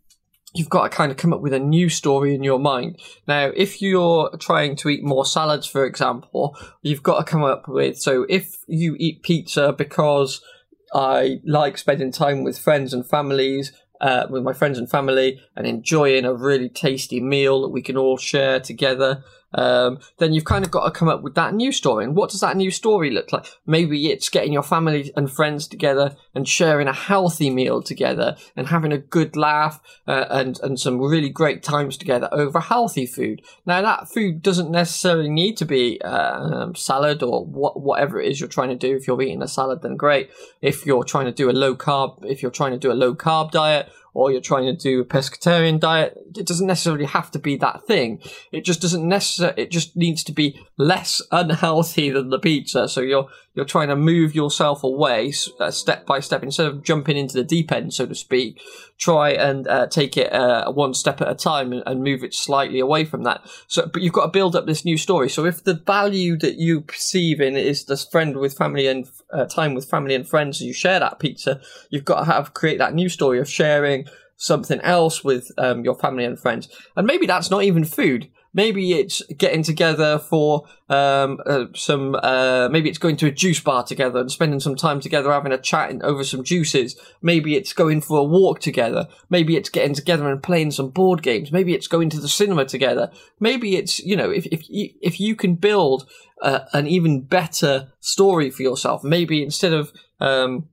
you've 0.54 0.70
got 0.70 0.84
to 0.84 0.96
kind 0.96 1.10
of 1.10 1.18
come 1.18 1.32
up 1.32 1.40
with 1.40 1.52
a 1.52 1.58
new 1.58 1.88
story 1.88 2.34
in 2.34 2.42
your 2.42 2.58
mind. 2.58 2.98
Now, 3.26 3.50
if 3.54 3.82
you're 3.82 4.30
trying 4.38 4.76
to 4.76 4.88
eat 4.88 5.02
more 5.02 5.26
salads, 5.26 5.66
for 5.66 5.84
example, 5.84 6.56
you've 6.82 7.02
got 7.02 7.18
to 7.18 7.30
come 7.30 7.42
up 7.42 7.68
with, 7.68 7.98
so 7.98 8.24
if 8.28 8.56
you 8.66 8.96
eat 8.98 9.22
pizza 9.22 9.72
because 9.72 10.40
I 10.94 11.40
like 11.44 11.76
spending 11.76 12.12
time 12.12 12.44
with 12.44 12.58
friends 12.58 12.94
and 12.94 13.04
families, 13.04 13.72
uh, 14.00 14.26
with 14.28 14.42
my 14.42 14.52
friends 14.52 14.78
and 14.78 14.90
family 14.90 15.40
and 15.56 15.66
enjoying 15.66 16.24
a 16.24 16.34
really 16.34 16.68
tasty 16.68 17.20
meal 17.20 17.62
that 17.62 17.68
we 17.68 17.82
can 17.82 17.96
all 17.96 18.16
share 18.16 18.60
together 18.60 19.24
um, 19.54 19.98
then 20.18 20.32
you've 20.32 20.44
kind 20.44 20.64
of 20.64 20.70
got 20.70 20.84
to 20.84 20.90
come 20.90 21.08
up 21.08 21.22
with 21.22 21.34
that 21.34 21.54
new 21.54 21.72
story. 21.72 22.04
And 22.04 22.14
what 22.14 22.30
does 22.30 22.40
that 22.40 22.56
new 22.56 22.70
story 22.70 23.10
look 23.10 23.32
like? 23.32 23.46
Maybe 23.66 24.10
it's 24.10 24.28
getting 24.28 24.52
your 24.52 24.62
family 24.62 25.12
and 25.16 25.30
friends 25.30 25.68
together 25.68 26.16
and 26.34 26.48
sharing 26.48 26.88
a 26.88 26.92
healthy 26.92 27.50
meal 27.50 27.82
together 27.82 28.36
and 28.56 28.68
having 28.68 28.92
a 28.92 28.98
good 28.98 29.36
laugh 29.36 29.80
uh, 30.06 30.26
and 30.30 30.58
and 30.60 30.78
some 30.78 31.00
really 31.00 31.28
great 31.28 31.62
times 31.62 31.96
together 31.96 32.28
over 32.32 32.60
healthy 32.60 33.06
food. 33.06 33.42
Now 33.66 33.82
that 33.82 34.08
food 34.08 34.42
doesn't 34.42 34.70
necessarily 34.70 35.30
need 35.30 35.56
to 35.58 35.64
be 35.64 36.00
uh, 36.02 36.72
salad 36.74 37.22
or 37.22 37.44
what, 37.44 37.80
whatever 37.80 38.20
it 38.20 38.30
is 38.30 38.40
you're 38.40 38.48
trying 38.48 38.70
to 38.70 38.74
do. 38.74 38.96
If 38.96 39.06
you're 39.06 39.20
eating 39.22 39.42
a 39.42 39.48
salad, 39.48 39.82
then 39.82 39.96
great. 39.96 40.30
If 40.60 40.86
you're 40.86 41.04
trying 41.04 41.26
to 41.26 41.32
do 41.32 41.50
a 41.50 41.52
low 41.52 41.74
carb, 41.76 42.24
if 42.24 42.42
you're 42.42 42.50
trying 42.50 42.72
to 42.72 42.78
do 42.78 42.92
a 42.92 42.94
low 42.94 43.14
carb 43.14 43.50
diet 43.50 43.88
or 44.14 44.30
you're 44.30 44.40
trying 44.40 44.64
to 44.64 44.76
do 44.76 45.00
a 45.00 45.04
pescatarian 45.04 45.78
diet, 45.78 46.16
it 46.36 46.46
doesn't 46.46 46.66
necessarily 46.66 47.04
have 47.04 47.30
to 47.32 47.38
be 47.38 47.56
that 47.56 47.86
thing. 47.86 48.20
It 48.52 48.64
just 48.64 48.80
doesn't 48.80 49.06
necessarily, 49.06 49.62
it 49.62 49.70
just 49.70 49.96
needs 49.96 50.24
to 50.24 50.32
be 50.32 50.58
less 50.78 51.20
unhealthy 51.32 52.10
than 52.10 52.30
the 52.30 52.38
pizza. 52.38 52.88
So 52.88 53.00
you're, 53.00 53.28
you're 53.54 53.64
trying 53.64 53.88
to 53.88 53.96
move 53.96 54.34
yourself 54.34 54.82
away 54.82 55.32
uh, 55.60 55.70
step 55.70 56.06
by 56.06 56.18
step 56.18 56.42
instead 56.42 56.66
of 56.66 56.82
jumping 56.82 57.16
into 57.16 57.34
the 57.34 57.44
deep 57.44 57.70
end, 57.70 57.94
so 57.94 58.04
to 58.04 58.14
speak. 58.14 58.60
Try 58.98 59.30
and 59.30 59.66
uh, 59.68 59.86
take 59.86 60.16
it 60.16 60.32
uh, 60.32 60.70
one 60.72 60.92
step 60.92 61.20
at 61.20 61.30
a 61.30 61.34
time 61.34 61.72
and, 61.72 61.82
and, 61.86 62.02
move 62.02 62.24
it 62.24 62.34
slightly 62.34 62.80
away 62.80 63.04
from 63.04 63.22
that. 63.22 63.42
So, 63.68 63.86
but 63.86 64.02
you've 64.02 64.12
got 64.12 64.26
to 64.26 64.30
build 64.30 64.56
up 64.56 64.66
this 64.66 64.84
new 64.84 64.98
story. 64.98 65.28
So 65.28 65.46
if 65.46 65.62
the 65.62 65.74
value 65.74 66.36
that 66.38 66.56
you 66.56 66.80
perceive 66.80 67.40
in 67.40 67.56
is 67.56 67.84
this 67.84 68.04
friend 68.04 68.36
with 68.36 68.56
family 68.56 68.88
and 68.88 69.08
uh, 69.32 69.46
time 69.46 69.74
with 69.74 69.88
family 69.88 70.14
and 70.14 70.28
friends, 70.28 70.60
you 70.60 70.72
share 70.72 70.98
that 70.98 71.20
pizza, 71.20 71.60
you've 71.90 72.04
got 72.04 72.20
to 72.20 72.24
have 72.24 72.54
create 72.54 72.78
that 72.78 72.94
new 72.94 73.08
story 73.08 73.38
of 73.38 73.48
sharing 73.48 74.06
something 74.36 74.80
else 74.80 75.22
with 75.22 75.50
um, 75.58 75.84
your 75.84 75.94
family 75.94 76.24
and 76.24 76.38
friends. 76.38 76.68
And 76.96 77.06
maybe 77.06 77.26
that's 77.26 77.50
not 77.50 77.62
even 77.62 77.84
food. 77.84 78.28
Maybe 78.54 78.92
it's 78.92 79.20
getting 79.36 79.64
together 79.64 80.18
for 80.18 80.64
um, 80.88 81.40
uh, 81.44 81.66
some. 81.74 82.14
Uh, 82.14 82.68
maybe 82.70 82.88
it's 82.88 82.98
going 82.98 83.16
to 83.16 83.26
a 83.26 83.32
juice 83.32 83.60
bar 83.60 83.82
together 83.82 84.20
and 84.20 84.30
spending 84.30 84.60
some 84.60 84.76
time 84.76 85.00
together, 85.00 85.32
having 85.32 85.52
a 85.52 85.58
chat 85.58 85.90
and 85.90 86.02
over 86.02 86.22
some 86.22 86.44
juices. 86.44 86.96
Maybe 87.20 87.56
it's 87.56 87.72
going 87.72 88.00
for 88.00 88.18
a 88.18 88.24
walk 88.24 88.60
together. 88.60 89.08
Maybe 89.28 89.56
it's 89.56 89.68
getting 89.68 89.94
together 89.94 90.30
and 90.30 90.42
playing 90.42 90.70
some 90.70 90.90
board 90.90 91.22
games. 91.22 91.50
Maybe 91.50 91.74
it's 91.74 91.88
going 91.88 92.10
to 92.10 92.20
the 92.20 92.28
cinema 92.28 92.64
together. 92.64 93.10
Maybe 93.40 93.76
it's 93.76 93.98
you 93.98 94.16
know 94.16 94.30
if 94.30 94.46
if 94.46 94.70
you, 94.70 94.90
if 95.02 95.18
you 95.18 95.34
can 95.34 95.56
build 95.56 96.08
uh, 96.40 96.60
an 96.72 96.86
even 96.86 97.22
better 97.22 97.92
story 98.00 98.50
for 98.50 98.62
yourself. 98.62 99.02
Maybe 99.02 99.42
instead 99.42 99.72
of 99.72 99.92
um, 100.20 100.68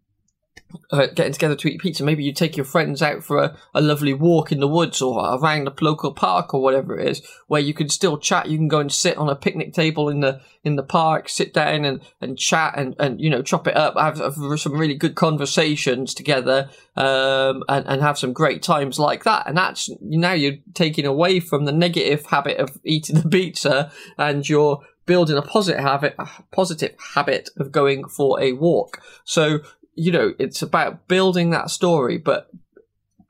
uh, 0.91 1.07
getting 1.07 1.33
together 1.33 1.55
to 1.55 1.67
eat 1.69 1.81
pizza, 1.81 2.03
maybe 2.03 2.23
you 2.23 2.33
take 2.33 2.57
your 2.57 2.65
friends 2.65 3.01
out 3.01 3.23
for 3.23 3.37
a, 3.37 3.57
a 3.73 3.81
lovely 3.81 4.13
walk 4.13 4.51
in 4.51 4.59
the 4.59 4.67
woods 4.67 5.01
or 5.01 5.35
around 5.35 5.65
the 5.65 5.73
local 5.81 6.13
park 6.13 6.53
or 6.53 6.61
whatever 6.61 6.99
it 6.99 7.07
is, 7.07 7.21
where 7.47 7.61
you 7.61 7.73
can 7.73 7.89
still 7.89 8.17
chat. 8.17 8.49
You 8.49 8.57
can 8.57 8.67
go 8.67 8.79
and 8.79 8.91
sit 8.91 9.17
on 9.17 9.29
a 9.29 9.35
picnic 9.35 9.73
table 9.73 10.09
in 10.09 10.19
the 10.19 10.41
in 10.63 10.75
the 10.75 10.83
park, 10.83 11.27
sit 11.27 11.53
down 11.53 11.85
and, 11.85 12.01
and 12.19 12.37
chat 12.37 12.73
and, 12.77 12.95
and 12.99 13.19
you 13.19 13.29
know 13.29 13.41
chop 13.41 13.67
it 13.67 13.75
up, 13.75 13.97
have, 13.97 14.19
have 14.19 14.59
some 14.59 14.73
really 14.73 14.95
good 14.95 15.15
conversations 15.15 16.13
together, 16.13 16.69
um, 16.95 17.63
and 17.69 17.85
and 17.87 18.01
have 18.01 18.17
some 18.17 18.33
great 18.33 18.61
times 18.61 18.99
like 18.99 19.23
that. 19.23 19.47
And 19.47 19.57
that's 19.57 19.89
now 20.01 20.33
you're 20.33 20.57
taking 20.73 21.05
away 21.05 21.39
from 21.39 21.65
the 21.65 21.71
negative 21.71 22.25
habit 22.25 22.57
of 22.57 22.79
eating 22.83 23.15
the 23.21 23.29
pizza, 23.29 23.91
and 24.17 24.47
you're 24.47 24.81
building 25.05 25.37
a 25.37 25.41
positive 25.41 25.81
habit, 25.81 26.15
a 26.19 26.27
positive 26.51 26.95
habit 27.15 27.49
of 27.57 27.71
going 27.71 28.07
for 28.07 28.39
a 28.39 28.53
walk. 28.53 29.01
So 29.23 29.59
you 29.93 30.11
know, 30.11 30.33
it's 30.39 30.61
about 30.61 31.07
building 31.07 31.49
that 31.51 31.69
story, 31.69 32.17
but 32.17 32.49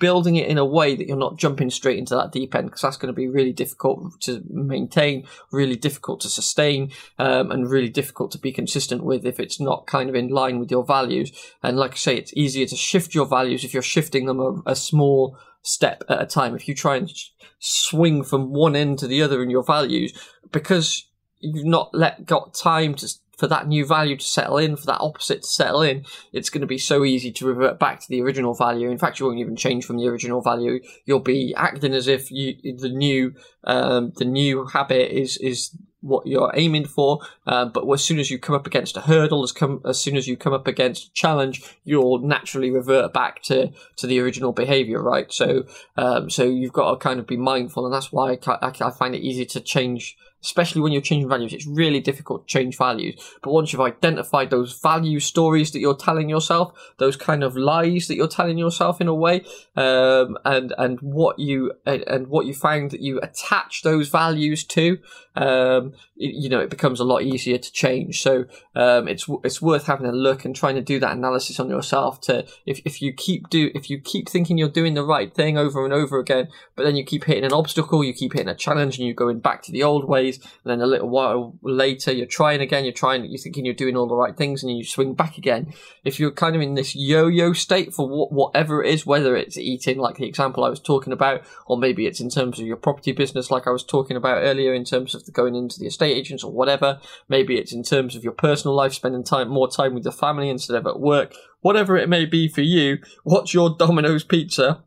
building 0.01 0.35
it 0.35 0.47
in 0.47 0.57
a 0.57 0.65
way 0.65 0.95
that 0.95 1.07
you're 1.07 1.15
not 1.15 1.37
jumping 1.37 1.69
straight 1.69 1.99
into 1.99 2.15
that 2.15 2.31
deep 2.31 2.55
end 2.55 2.65
because 2.65 2.81
that's 2.81 2.97
going 2.97 3.13
to 3.13 3.15
be 3.15 3.27
really 3.27 3.53
difficult 3.53 4.19
to 4.19 4.43
maintain, 4.49 5.27
really 5.51 5.75
difficult 5.75 6.19
to 6.19 6.27
sustain, 6.27 6.91
um, 7.19 7.51
and 7.51 7.69
really 7.69 7.87
difficult 7.87 8.31
to 8.31 8.39
be 8.39 8.51
consistent 8.51 9.03
with 9.03 9.25
if 9.25 9.39
it's 9.39 9.61
not 9.61 9.85
kind 9.85 10.09
of 10.09 10.15
in 10.15 10.27
line 10.27 10.57
with 10.57 10.71
your 10.71 10.83
values. 10.83 11.31
And 11.61 11.77
like 11.77 11.91
I 11.91 11.97
say, 11.97 12.17
it's 12.17 12.35
easier 12.35 12.65
to 12.65 12.75
shift 12.75 13.13
your 13.13 13.27
values 13.27 13.63
if 13.63 13.73
you're 13.73 13.83
shifting 13.83 14.25
them 14.25 14.39
a, 14.39 14.71
a 14.71 14.75
small 14.75 15.37
step 15.61 16.03
at 16.09 16.21
a 16.21 16.25
time. 16.25 16.55
If 16.55 16.67
you 16.67 16.73
try 16.73 16.95
and 16.95 17.11
swing 17.59 18.23
from 18.23 18.51
one 18.51 18.75
end 18.75 18.97
to 18.99 19.07
the 19.07 19.21
other 19.21 19.43
in 19.43 19.51
your 19.51 19.63
values, 19.63 20.13
because 20.51 21.07
you've 21.39 21.65
not 21.65 21.91
let 21.93 22.25
got 22.25 22.55
time 22.55 22.95
to 22.95 23.07
for 23.37 23.47
that 23.47 23.67
new 23.67 23.85
value 23.85 24.17
to 24.17 24.25
settle 24.25 24.57
in, 24.57 24.75
for 24.75 24.85
that 24.85 25.01
opposite 25.01 25.41
to 25.41 25.47
settle 25.47 25.81
in, 25.81 26.05
it's 26.31 26.49
going 26.49 26.61
to 26.61 26.67
be 26.67 26.77
so 26.77 27.03
easy 27.03 27.31
to 27.31 27.47
revert 27.47 27.79
back 27.79 27.99
to 27.99 28.07
the 28.09 28.21
original 28.21 28.53
value. 28.53 28.89
In 28.89 28.97
fact, 28.97 29.19
you 29.19 29.25
won't 29.25 29.39
even 29.39 29.55
change 29.55 29.85
from 29.85 29.97
the 29.97 30.07
original 30.07 30.41
value. 30.41 30.79
You'll 31.05 31.19
be 31.19 31.53
acting 31.55 31.93
as 31.93 32.07
if 32.07 32.29
you 32.29 32.55
the 32.77 32.89
new 32.89 33.33
um, 33.63 34.13
the 34.17 34.25
new 34.25 34.65
habit 34.65 35.11
is 35.15 35.37
is 35.37 35.71
what 36.01 36.25
you're 36.25 36.51
aiming 36.55 36.85
for. 36.85 37.19
Uh, 37.45 37.65
but 37.65 37.89
as 37.89 38.03
soon 38.03 38.19
as 38.19 38.29
you 38.29 38.39
come 38.39 38.55
up 38.55 38.65
against 38.65 38.97
a 38.97 39.01
hurdle, 39.01 39.43
as 39.43 39.51
come 39.51 39.81
as 39.85 39.99
soon 39.99 40.17
as 40.17 40.27
you 40.27 40.35
come 40.35 40.53
up 40.53 40.67
against 40.67 41.07
a 41.07 41.13
challenge, 41.13 41.63
you'll 41.83 42.19
naturally 42.19 42.71
revert 42.71 43.13
back 43.13 43.41
to 43.43 43.71
to 43.97 44.07
the 44.07 44.19
original 44.19 44.51
behavior, 44.51 45.01
right? 45.01 45.31
So 45.31 45.65
um, 45.97 46.29
so 46.29 46.43
you've 46.43 46.73
got 46.73 46.91
to 46.91 46.97
kind 46.97 47.19
of 47.19 47.27
be 47.27 47.37
mindful, 47.37 47.85
and 47.85 47.93
that's 47.93 48.11
why 48.11 48.37
I, 48.45 48.57
I, 48.61 48.91
find 48.91 49.15
it 49.15 49.21
easy 49.21 49.45
to 49.45 49.59
change 49.59 50.17
especially 50.43 50.81
when 50.81 50.91
you're 50.91 51.01
changing 51.01 51.29
values, 51.29 51.53
it's 51.53 51.67
really 51.67 51.99
difficult 51.99 52.47
to 52.47 52.51
change 52.51 52.77
values. 52.77 53.15
But 53.41 53.51
once 53.51 53.71
you've 53.71 53.81
identified 53.81 54.49
those 54.49 54.79
value 54.79 55.19
stories 55.19 55.71
that 55.71 55.79
you're 55.79 55.95
telling 55.95 56.29
yourself, 56.29 56.73
those 56.97 57.15
kind 57.15 57.43
of 57.43 57.55
lies 57.55 58.07
that 58.07 58.15
you're 58.15 58.27
telling 58.27 58.57
yourself 58.57 59.01
in 59.01 59.07
a 59.07 59.15
way, 59.15 59.43
um, 59.75 60.37
and 60.45 60.73
and 60.77 60.99
what 61.01 61.39
you 61.39 61.73
and 61.85 62.27
what 62.27 62.45
you 62.45 62.53
find 62.53 62.91
that 62.91 63.01
you 63.01 63.19
attach 63.51 63.81
those 63.83 64.09
values 64.09 64.63
to, 64.63 64.97
um, 65.35 65.93
you 66.15 66.49
know, 66.49 66.59
it 66.59 66.69
becomes 66.69 66.99
a 66.99 67.03
lot 67.03 67.23
easier 67.23 67.57
to 67.57 67.71
change. 67.71 68.21
So 68.21 68.45
um, 68.75 69.07
it's 69.07 69.27
it's 69.43 69.61
worth 69.61 69.87
having 69.87 70.05
a 70.05 70.11
look 70.11 70.45
and 70.45 70.55
trying 70.55 70.75
to 70.75 70.81
do 70.81 70.99
that 70.99 71.15
analysis 71.15 71.59
on 71.59 71.69
yourself. 71.69 72.21
To 72.21 72.45
if, 72.65 72.81
if 72.85 73.01
you 73.01 73.13
keep 73.13 73.49
do 73.49 73.71
if 73.73 73.89
you 73.89 73.99
keep 73.99 74.29
thinking 74.29 74.57
you're 74.57 74.69
doing 74.69 74.93
the 74.93 75.05
right 75.05 75.33
thing 75.33 75.57
over 75.57 75.83
and 75.85 75.93
over 75.93 76.19
again, 76.19 76.49
but 76.75 76.83
then 76.83 76.95
you 76.95 77.03
keep 77.03 77.23
hitting 77.23 77.45
an 77.45 77.53
obstacle, 77.53 78.03
you 78.03 78.13
keep 78.13 78.33
hitting 78.33 78.49
a 78.49 78.55
challenge, 78.55 78.97
and 78.97 79.07
you're 79.07 79.15
going 79.15 79.39
back 79.39 79.63
to 79.63 79.71
the 79.71 79.83
old 79.83 80.07
ways 80.07 80.37
and 80.37 80.71
then 80.71 80.81
a 80.81 80.87
little 80.87 81.09
while 81.09 81.57
later 81.61 82.11
you're 82.11 82.25
trying 82.25 82.61
again, 82.61 82.83
you're 82.83 82.93
trying, 82.93 83.23
you're 83.25 83.39
thinking 83.39 83.65
you're 83.65 83.73
doing 83.73 83.95
all 83.95 84.07
the 84.07 84.15
right 84.15 84.35
things, 84.35 84.63
and 84.63 84.77
you 84.77 84.83
swing 84.83 85.13
back 85.13 85.37
again. 85.37 85.73
If 86.03 86.19
you're 86.19 86.31
kind 86.31 86.55
of 86.55 86.61
in 86.61 86.75
this 86.75 86.95
yo-yo 86.95 87.53
state 87.53 87.93
for 87.93 88.07
whatever 88.07 88.83
it 88.83 88.93
is, 88.93 89.05
whether 89.05 89.35
it's 89.35 89.57
eating, 89.57 89.97
like 89.97 90.17
the 90.17 90.27
example 90.27 90.63
I 90.63 90.69
was 90.69 90.79
talking 90.79 91.13
about, 91.13 91.43
or 91.67 91.77
maybe 91.77 92.05
it's 92.05 92.19
in 92.19 92.29
terms 92.29 92.59
of 92.59 92.65
your 92.65 92.77
property 92.77 93.11
business, 93.11 93.40
like 93.49 93.65
I 93.65 93.71
was 93.71 93.83
talking 93.83 94.17
about 94.17 94.43
earlier, 94.43 94.73
in 94.73 94.83
terms 94.83 95.15
of 95.15 95.23
going 95.33 95.55
into 95.55 95.79
the 95.79 95.87
estate 95.87 96.15
agents 96.15 96.43
or 96.43 96.51
whatever. 96.51 96.99
Maybe 97.29 97.57
it's 97.57 97.73
in 97.73 97.83
terms 97.83 98.15
of 98.15 98.23
your 98.23 98.33
personal 98.33 98.75
life, 98.75 98.93
spending 98.93 99.23
time 99.23 99.47
more 99.49 99.69
time 99.69 99.95
with 99.95 100.03
your 100.03 100.11
family 100.11 100.49
instead 100.49 100.75
of 100.75 100.85
at 100.85 100.99
work. 100.99 101.33
Whatever 101.61 101.97
it 101.97 102.09
may 102.09 102.25
be 102.25 102.47
for 102.47 102.61
you, 102.61 102.97
what's 103.23 103.53
your 103.53 103.75
Domino's 103.75 104.23
pizza? 104.23 104.83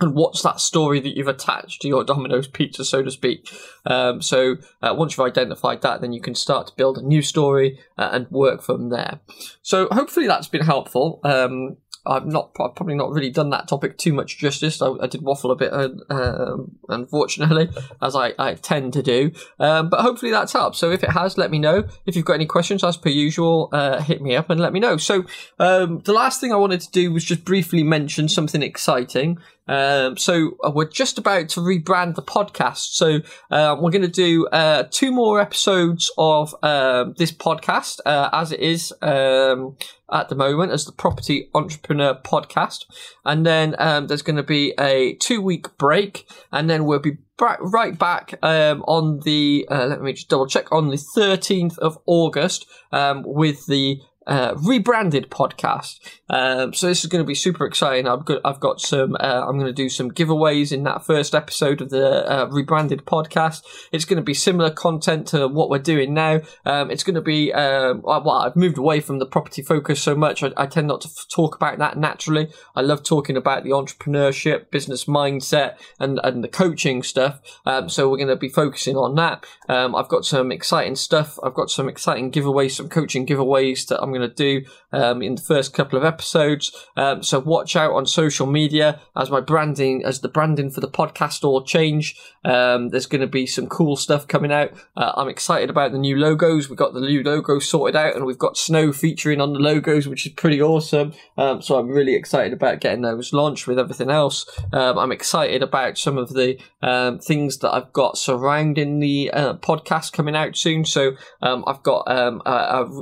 and 0.00 0.14
what's 0.14 0.42
that 0.42 0.60
story 0.60 0.98
that 1.00 1.16
you've 1.16 1.28
attached 1.28 1.82
to 1.82 1.88
your 1.88 2.04
Domino's 2.04 2.48
pizza, 2.48 2.84
so 2.84 3.02
to 3.02 3.10
speak. 3.10 3.52
Um, 3.84 4.22
so 4.22 4.56
uh, 4.82 4.94
once 4.96 5.12
you've 5.12 5.26
identified 5.26 5.82
that, 5.82 6.00
then 6.00 6.12
you 6.12 6.20
can 6.20 6.34
start 6.34 6.68
to 6.68 6.72
build 6.76 6.98
a 6.98 7.02
new 7.02 7.22
story 7.22 7.78
uh, 7.98 8.08
and 8.12 8.30
work 8.30 8.62
from 8.62 8.88
there. 8.88 9.20
So 9.62 9.88
hopefully 9.90 10.26
that's 10.26 10.48
been 10.48 10.64
helpful. 10.64 11.20
Um, 11.22 11.76
I've 12.10 12.26
not 12.26 12.54
probably 12.54 12.96
not 12.96 13.12
really 13.12 13.30
done 13.30 13.50
that 13.50 13.68
topic 13.68 13.96
too 13.96 14.12
much 14.12 14.38
justice. 14.38 14.82
I, 14.82 14.90
I 15.00 15.06
did 15.06 15.22
waffle 15.22 15.52
a 15.52 15.56
bit, 15.56 15.72
uh, 15.72 15.90
um, 16.10 16.76
unfortunately, 16.88 17.68
as 18.02 18.16
I, 18.16 18.34
I 18.36 18.54
tend 18.54 18.94
to 18.94 19.02
do. 19.02 19.30
Um, 19.60 19.88
but 19.88 20.00
hopefully 20.00 20.32
that's 20.32 20.52
helped. 20.52 20.76
So 20.76 20.90
if 20.90 21.04
it 21.04 21.10
has, 21.10 21.38
let 21.38 21.52
me 21.52 21.60
know. 21.60 21.84
If 22.06 22.16
you've 22.16 22.24
got 22.24 22.34
any 22.34 22.46
questions, 22.46 22.82
as 22.82 22.96
per 22.96 23.10
usual, 23.10 23.68
uh, 23.72 24.02
hit 24.02 24.20
me 24.20 24.34
up 24.34 24.50
and 24.50 24.60
let 24.60 24.72
me 24.72 24.80
know. 24.80 24.96
So 24.96 25.24
um, 25.60 26.00
the 26.00 26.12
last 26.12 26.40
thing 26.40 26.52
I 26.52 26.56
wanted 26.56 26.80
to 26.80 26.90
do 26.90 27.12
was 27.12 27.24
just 27.24 27.44
briefly 27.44 27.84
mention 27.84 28.28
something 28.28 28.62
exciting. 28.62 29.38
Um, 29.70 30.16
so 30.16 30.56
uh, 30.64 30.72
we're 30.74 30.88
just 30.88 31.16
about 31.16 31.48
to 31.50 31.60
rebrand 31.60 32.16
the 32.16 32.22
podcast. 32.22 32.94
So 32.94 33.20
uh, 33.52 33.76
we're 33.78 33.92
going 33.92 34.02
to 34.02 34.08
do 34.08 34.48
uh, 34.48 34.84
two 34.90 35.12
more 35.12 35.40
episodes 35.40 36.10
of 36.18 36.54
um, 36.64 37.14
this 37.16 37.30
podcast 37.30 38.00
uh, 38.04 38.30
as 38.32 38.50
it 38.50 38.58
is 38.58 38.92
um, 39.00 39.76
at 40.12 40.28
the 40.28 40.34
moment 40.34 40.72
as 40.72 40.86
the 40.86 40.92
Property 40.92 41.48
Entrepreneur 41.54 42.14
Podcast, 42.14 42.86
and 43.24 43.46
then 43.46 43.76
um, 43.78 44.08
there's 44.08 44.22
going 44.22 44.36
to 44.36 44.42
be 44.42 44.74
a 44.78 45.14
two 45.14 45.40
week 45.40 45.78
break, 45.78 46.28
and 46.50 46.68
then 46.68 46.84
we'll 46.84 46.98
be 46.98 47.18
right 47.40 47.98
back 47.98 48.34
um, 48.42 48.82
on 48.82 49.20
the 49.20 49.66
uh, 49.70 49.86
let 49.86 50.02
me 50.02 50.12
just 50.12 50.28
double 50.28 50.46
check 50.46 50.70
on 50.72 50.88
the 50.88 50.96
13th 50.96 51.78
of 51.78 51.96
August 52.06 52.66
um, 52.92 53.22
with 53.24 53.66
the 53.66 54.00
uh, 54.30 54.54
rebranded 54.56 55.28
podcast. 55.28 55.98
Um, 56.30 56.72
so 56.72 56.86
this 56.86 57.00
is 57.00 57.10
going 57.10 57.22
to 57.22 57.26
be 57.26 57.34
super 57.34 57.66
exciting. 57.66 58.06
I've 58.06 58.24
got 58.24 58.40
I've 58.44 58.60
got 58.60 58.80
some. 58.80 59.16
Uh, 59.18 59.44
I'm 59.46 59.58
going 59.58 59.66
to 59.66 59.72
do 59.72 59.88
some 59.88 60.12
giveaways 60.12 60.72
in 60.72 60.84
that 60.84 61.04
first 61.04 61.34
episode 61.34 61.80
of 61.80 61.90
the 61.90 62.30
uh, 62.30 62.46
rebranded 62.46 63.04
podcast. 63.04 63.64
It's 63.90 64.04
going 64.04 64.18
to 64.18 64.22
be 64.22 64.32
similar 64.32 64.70
content 64.70 65.26
to 65.28 65.48
what 65.48 65.68
we're 65.68 65.78
doing 65.78 66.14
now. 66.14 66.42
Um, 66.64 66.92
it's 66.92 67.02
going 67.02 67.16
to 67.16 67.20
be 67.20 67.52
um, 67.52 68.02
well, 68.02 68.30
I've 68.30 68.54
moved 68.54 68.78
away 68.78 69.00
from 69.00 69.18
the 69.18 69.26
property 69.26 69.62
focus 69.62 70.00
so 70.00 70.14
much. 70.14 70.44
I, 70.44 70.52
I 70.56 70.66
tend 70.66 70.86
not 70.86 71.00
to 71.00 71.08
f- 71.08 71.26
talk 71.28 71.56
about 71.56 71.78
that 71.78 71.98
naturally. 71.98 72.52
I 72.76 72.82
love 72.82 73.02
talking 73.02 73.36
about 73.36 73.64
the 73.64 73.70
entrepreneurship, 73.70 74.70
business 74.70 75.06
mindset, 75.06 75.76
and 75.98 76.20
and 76.22 76.44
the 76.44 76.48
coaching 76.48 77.02
stuff. 77.02 77.40
Um, 77.66 77.88
so 77.88 78.08
we're 78.08 78.18
going 78.18 78.28
to 78.28 78.36
be 78.36 78.48
focusing 78.48 78.96
on 78.96 79.16
that. 79.16 79.44
Um, 79.68 79.96
I've 79.96 80.08
got 80.08 80.24
some 80.24 80.52
exciting 80.52 80.94
stuff. 80.94 81.36
I've 81.42 81.54
got 81.54 81.68
some 81.68 81.88
exciting 81.88 82.30
giveaways, 82.30 82.72
some 82.76 82.88
coaching 82.88 83.26
giveaways 83.26 83.88
that 83.88 84.00
I'm 84.00 84.10
going 84.10 84.19
to 84.28 84.34
do 84.34 84.64
um, 84.92 85.22
in 85.22 85.34
the 85.34 85.42
first 85.42 85.74
couple 85.74 85.98
of 85.98 86.04
episodes. 86.04 86.72
Um, 86.96 87.22
so 87.22 87.38
watch 87.38 87.76
out 87.76 87.92
on 87.92 88.06
social 88.06 88.46
media 88.46 89.00
as 89.16 89.30
my 89.30 89.40
branding, 89.40 90.04
as 90.04 90.20
the 90.20 90.28
branding 90.28 90.70
for 90.70 90.80
the 90.80 90.88
podcast 90.88 91.44
all 91.44 91.62
change. 91.62 92.16
Um, 92.44 92.88
there's 92.88 93.06
going 93.06 93.20
to 93.20 93.26
be 93.26 93.46
some 93.46 93.66
cool 93.66 93.96
stuff 93.96 94.26
coming 94.26 94.52
out. 94.52 94.72
Uh, 94.96 95.12
I'm 95.16 95.28
excited 95.28 95.70
about 95.70 95.92
the 95.92 95.98
new 95.98 96.16
logos. 96.16 96.68
We've 96.68 96.78
got 96.78 96.94
the 96.94 97.00
new 97.00 97.22
logo 97.22 97.58
sorted 97.58 97.96
out, 97.96 98.16
and 98.16 98.24
we've 98.24 98.38
got 98.38 98.56
snow 98.56 98.92
featuring 98.92 99.40
on 99.40 99.52
the 99.52 99.58
logos, 99.58 100.08
which 100.08 100.26
is 100.26 100.32
pretty 100.32 100.60
awesome. 100.60 101.12
Um, 101.36 101.60
so 101.60 101.78
I'm 101.78 101.88
really 101.88 102.14
excited 102.14 102.52
about 102.52 102.80
getting 102.80 103.02
those 103.02 103.32
launched 103.32 103.66
with 103.66 103.78
everything 103.78 104.10
else. 104.10 104.46
Um, 104.72 104.98
I'm 104.98 105.12
excited 105.12 105.62
about 105.62 105.98
some 105.98 106.16
of 106.16 106.30
the 106.30 106.58
um, 106.82 107.18
things 107.18 107.58
that 107.58 107.72
I've 107.72 107.92
got 107.92 108.16
surrounding 108.16 109.00
the 109.00 109.30
uh, 109.32 109.54
podcast 109.54 110.12
coming 110.12 110.36
out 110.36 110.56
soon. 110.56 110.84
So 110.84 111.12
I've 111.42 111.82
got 111.82 112.04
a, 112.06 112.40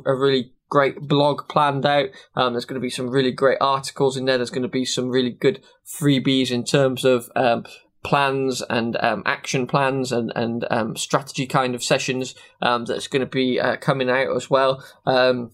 a, 0.05 0.15
really 0.15 0.53
great 0.69 1.01
blog 1.01 1.49
planned 1.49 1.87
out. 1.87 2.09
Um, 2.35 2.53
there's 2.53 2.65
going 2.65 2.81
to 2.81 2.85
be 2.85 2.91
some 2.91 3.11
really 3.11 3.33
great 3.33 3.59
articles 3.61 4.17
in 4.17 4.25
there. 4.25 4.37
There's 4.37 4.51
going 4.51 4.63
to 4.63 4.69
be 4.69 4.85
some 4.85 5.09
really 5.09 5.31
good 5.31 5.63
freebies 5.87 6.51
in 6.51 6.65
terms 6.65 7.05
of 7.05 7.31
um, 7.37 7.65
plans 8.05 8.63
and 8.71 8.97
um, 9.01 9.23
action 9.27 9.67
plans 9.67 10.13
and 10.13 10.33
and 10.37 10.65
um, 10.71 10.97
strategy 10.97 11.47
kind 11.47 11.75
of 11.75 11.83
sessions 11.83 12.35
um, 12.63 12.85
that's 12.85 13.09
going 13.09 13.21
to 13.21 13.27
be 13.27 13.61
uh, 13.61 13.77
coming 13.77 14.11
out 14.11 14.35
as 14.35 14.49
well. 14.49 14.83
Um, 15.07 15.53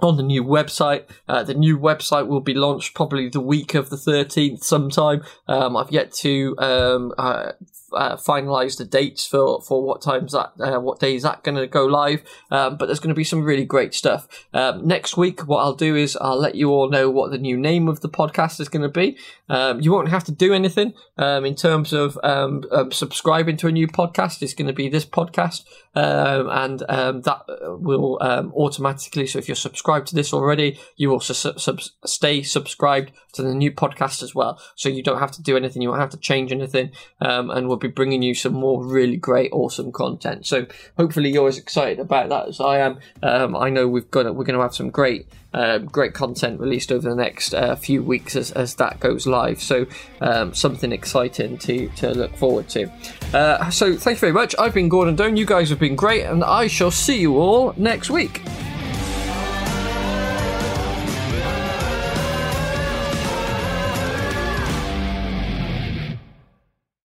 on 0.00 0.16
the 0.16 0.22
new 0.22 0.44
website. 0.44 1.04
Uh, 1.28 1.42
the 1.42 1.54
new 1.54 1.78
website 1.78 2.28
will 2.28 2.40
be 2.40 2.54
launched 2.54 2.94
probably 2.94 3.28
the 3.28 3.40
week 3.40 3.74
of 3.74 3.90
the 3.90 3.96
13th 3.96 4.62
sometime. 4.62 5.24
Um, 5.48 5.76
I've 5.76 5.90
yet 5.90 6.12
to 6.22 6.54
um, 6.58 7.12
uh, 7.18 7.52
uh, 7.92 8.16
finalize 8.16 8.78
the 8.78 8.84
dates 8.84 9.26
for, 9.26 9.60
for 9.62 9.82
what 9.82 10.02
times 10.02 10.32
that, 10.32 10.52
uh, 10.60 10.80
what 10.80 11.00
day 11.00 11.14
is 11.14 11.22
that 11.22 11.42
going 11.42 11.56
to 11.56 11.66
go 11.66 11.86
live. 11.86 12.22
Um, 12.50 12.76
but 12.76 12.86
there's 12.86 13.00
going 13.00 13.14
to 13.14 13.14
be 13.14 13.24
some 13.24 13.44
really 13.44 13.64
great 13.64 13.94
stuff. 13.94 14.28
Um, 14.52 14.86
next 14.86 15.16
week, 15.16 15.46
what 15.46 15.58
I'll 15.58 15.74
do 15.74 15.96
is 15.96 16.16
I'll 16.20 16.38
let 16.38 16.54
you 16.54 16.70
all 16.70 16.88
know 16.88 17.10
what 17.10 17.30
the 17.30 17.38
new 17.38 17.56
name 17.56 17.88
of 17.88 18.00
the 18.00 18.08
podcast 18.08 18.60
is 18.60 18.68
going 18.68 18.82
to 18.82 18.88
be. 18.88 19.16
Um, 19.48 19.80
you 19.80 19.92
won't 19.92 20.08
have 20.08 20.24
to 20.24 20.32
do 20.32 20.52
anything 20.52 20.92
um, 21.16 21.44
in 21.44 21.54
terms 21.54 21.92
of 21.92 22.18
um, 22.22 22.64
um, 22.70 22.92
subscribing 22.92 23.56
to 23.58 23.66
a 23.66 23.72
new 23.72 23.88
podcast. 23.88 24.42
It's 24.42 24.54
going 24.54 24.66
to 24.66 24.72
be 24.72 24.88
this 24.88 25.06
podcast, 25.06 25.64
and 25.94 26.80
that 26.80 27.42
will 27.80 28.18
automatically. 28.20 29.26
So 29.26 29.38
if 29.38 29.48
you're 29.48 29.54
subscribed 29.54 30.08
to 30.08 30.14
this 30.14 30.32
already, 30.32 30.78
you 30.96 31.12
also 31.12 31.32
sub- 31.32 31.80
stay 32.04 32.42
subscribed 32.42 33.12
to 33.32 33.42
the 33.42 33.54
new 33.54 33.72
podcast 33.72 34.22
as 34.22 34.34
well. 34.34 34.60
So 34.74 34.88
you 34.88 35.02
don't 35.02 35.18
have 35.18 35.32
to 35.32 35.42
do 35.42 35.56
anything. 35.56 35.82
You 35.82 35.88
won't 35.88 36.00
have 36.00 36.10
to 36.10 36.18
change 36.18 36.52
anything, 36.52 36.92
and 37.20 37.68
we'll 37.68 37.77
be 37.78 37.88
bringing 37.88 38.22
you 38.22 38.34
some 38.34 38.54
more 38.54 38.84
really 38.84 39.16
great, 39.16 39.50
awesome 39.52 39.92
content. 39.92 40.46
So 40.46 40.66
hopefully 40.96 41.30
you're 41.30 41.48
as 41.48 41.58
excited 41.58 41.98
about 41.98 42.28
that 42.28 42.48
as 42.48 42.60
I 42.60 42.78
am. 42.78 42.98
I 43.22 43.70
know 43.70 43.88
we've 43.88 44.10
got 44.10 44.24
we're 44.34 44.44
going 44.44 44.56
to 44.56 44.62
have 44.62 44.74
some 44.74 44.90
great 44.90 45.26
um, 45.54 45.86
great 45.86 46.12
content 46.12 46.60
released 46.60 46.92
over 46.92 47.08
the 47.08 47.16
next 47.16 47.54
uh, 47.54 47.74
few 47.74 48.02
weeks 48.02 48.36
as, 48.36 48.50
as 48.52 48.74
that 48.76 49.00
goes 49.00 49.26
live. 49.26 49.62
So 49.62 49.86
um, 50.20 50.52
something 50.54 50.92
exciting 50.92 51.58
to, 51.58 51.88
to 51.88 52.10
look 52.10 52.36
forward 52.36 52.68
to. 52.70 52.90
Uh, 53.32 53.70
so 53.70 53.96
thank 53.96 54.16
you 54.16 54.20
very 54.20 54.32
much. 54.32 54.54
I've 54.58 54.74
been 54.74 54.88
Gordon 54.88 55.16
Doan. 55.16 55.36
You 55.36 55.46
guys 55.46 55.70
have 55.70 55.78
been 55.78 55.96
great, 55.96 56.24
and 56.24 56.44
I 56.44 56.66
shall 56.66 56.90
see 56.90 57.18
you 57.18 57.38
all 57.38 57.72
next 57.76 58.10
week. 58.10 58.42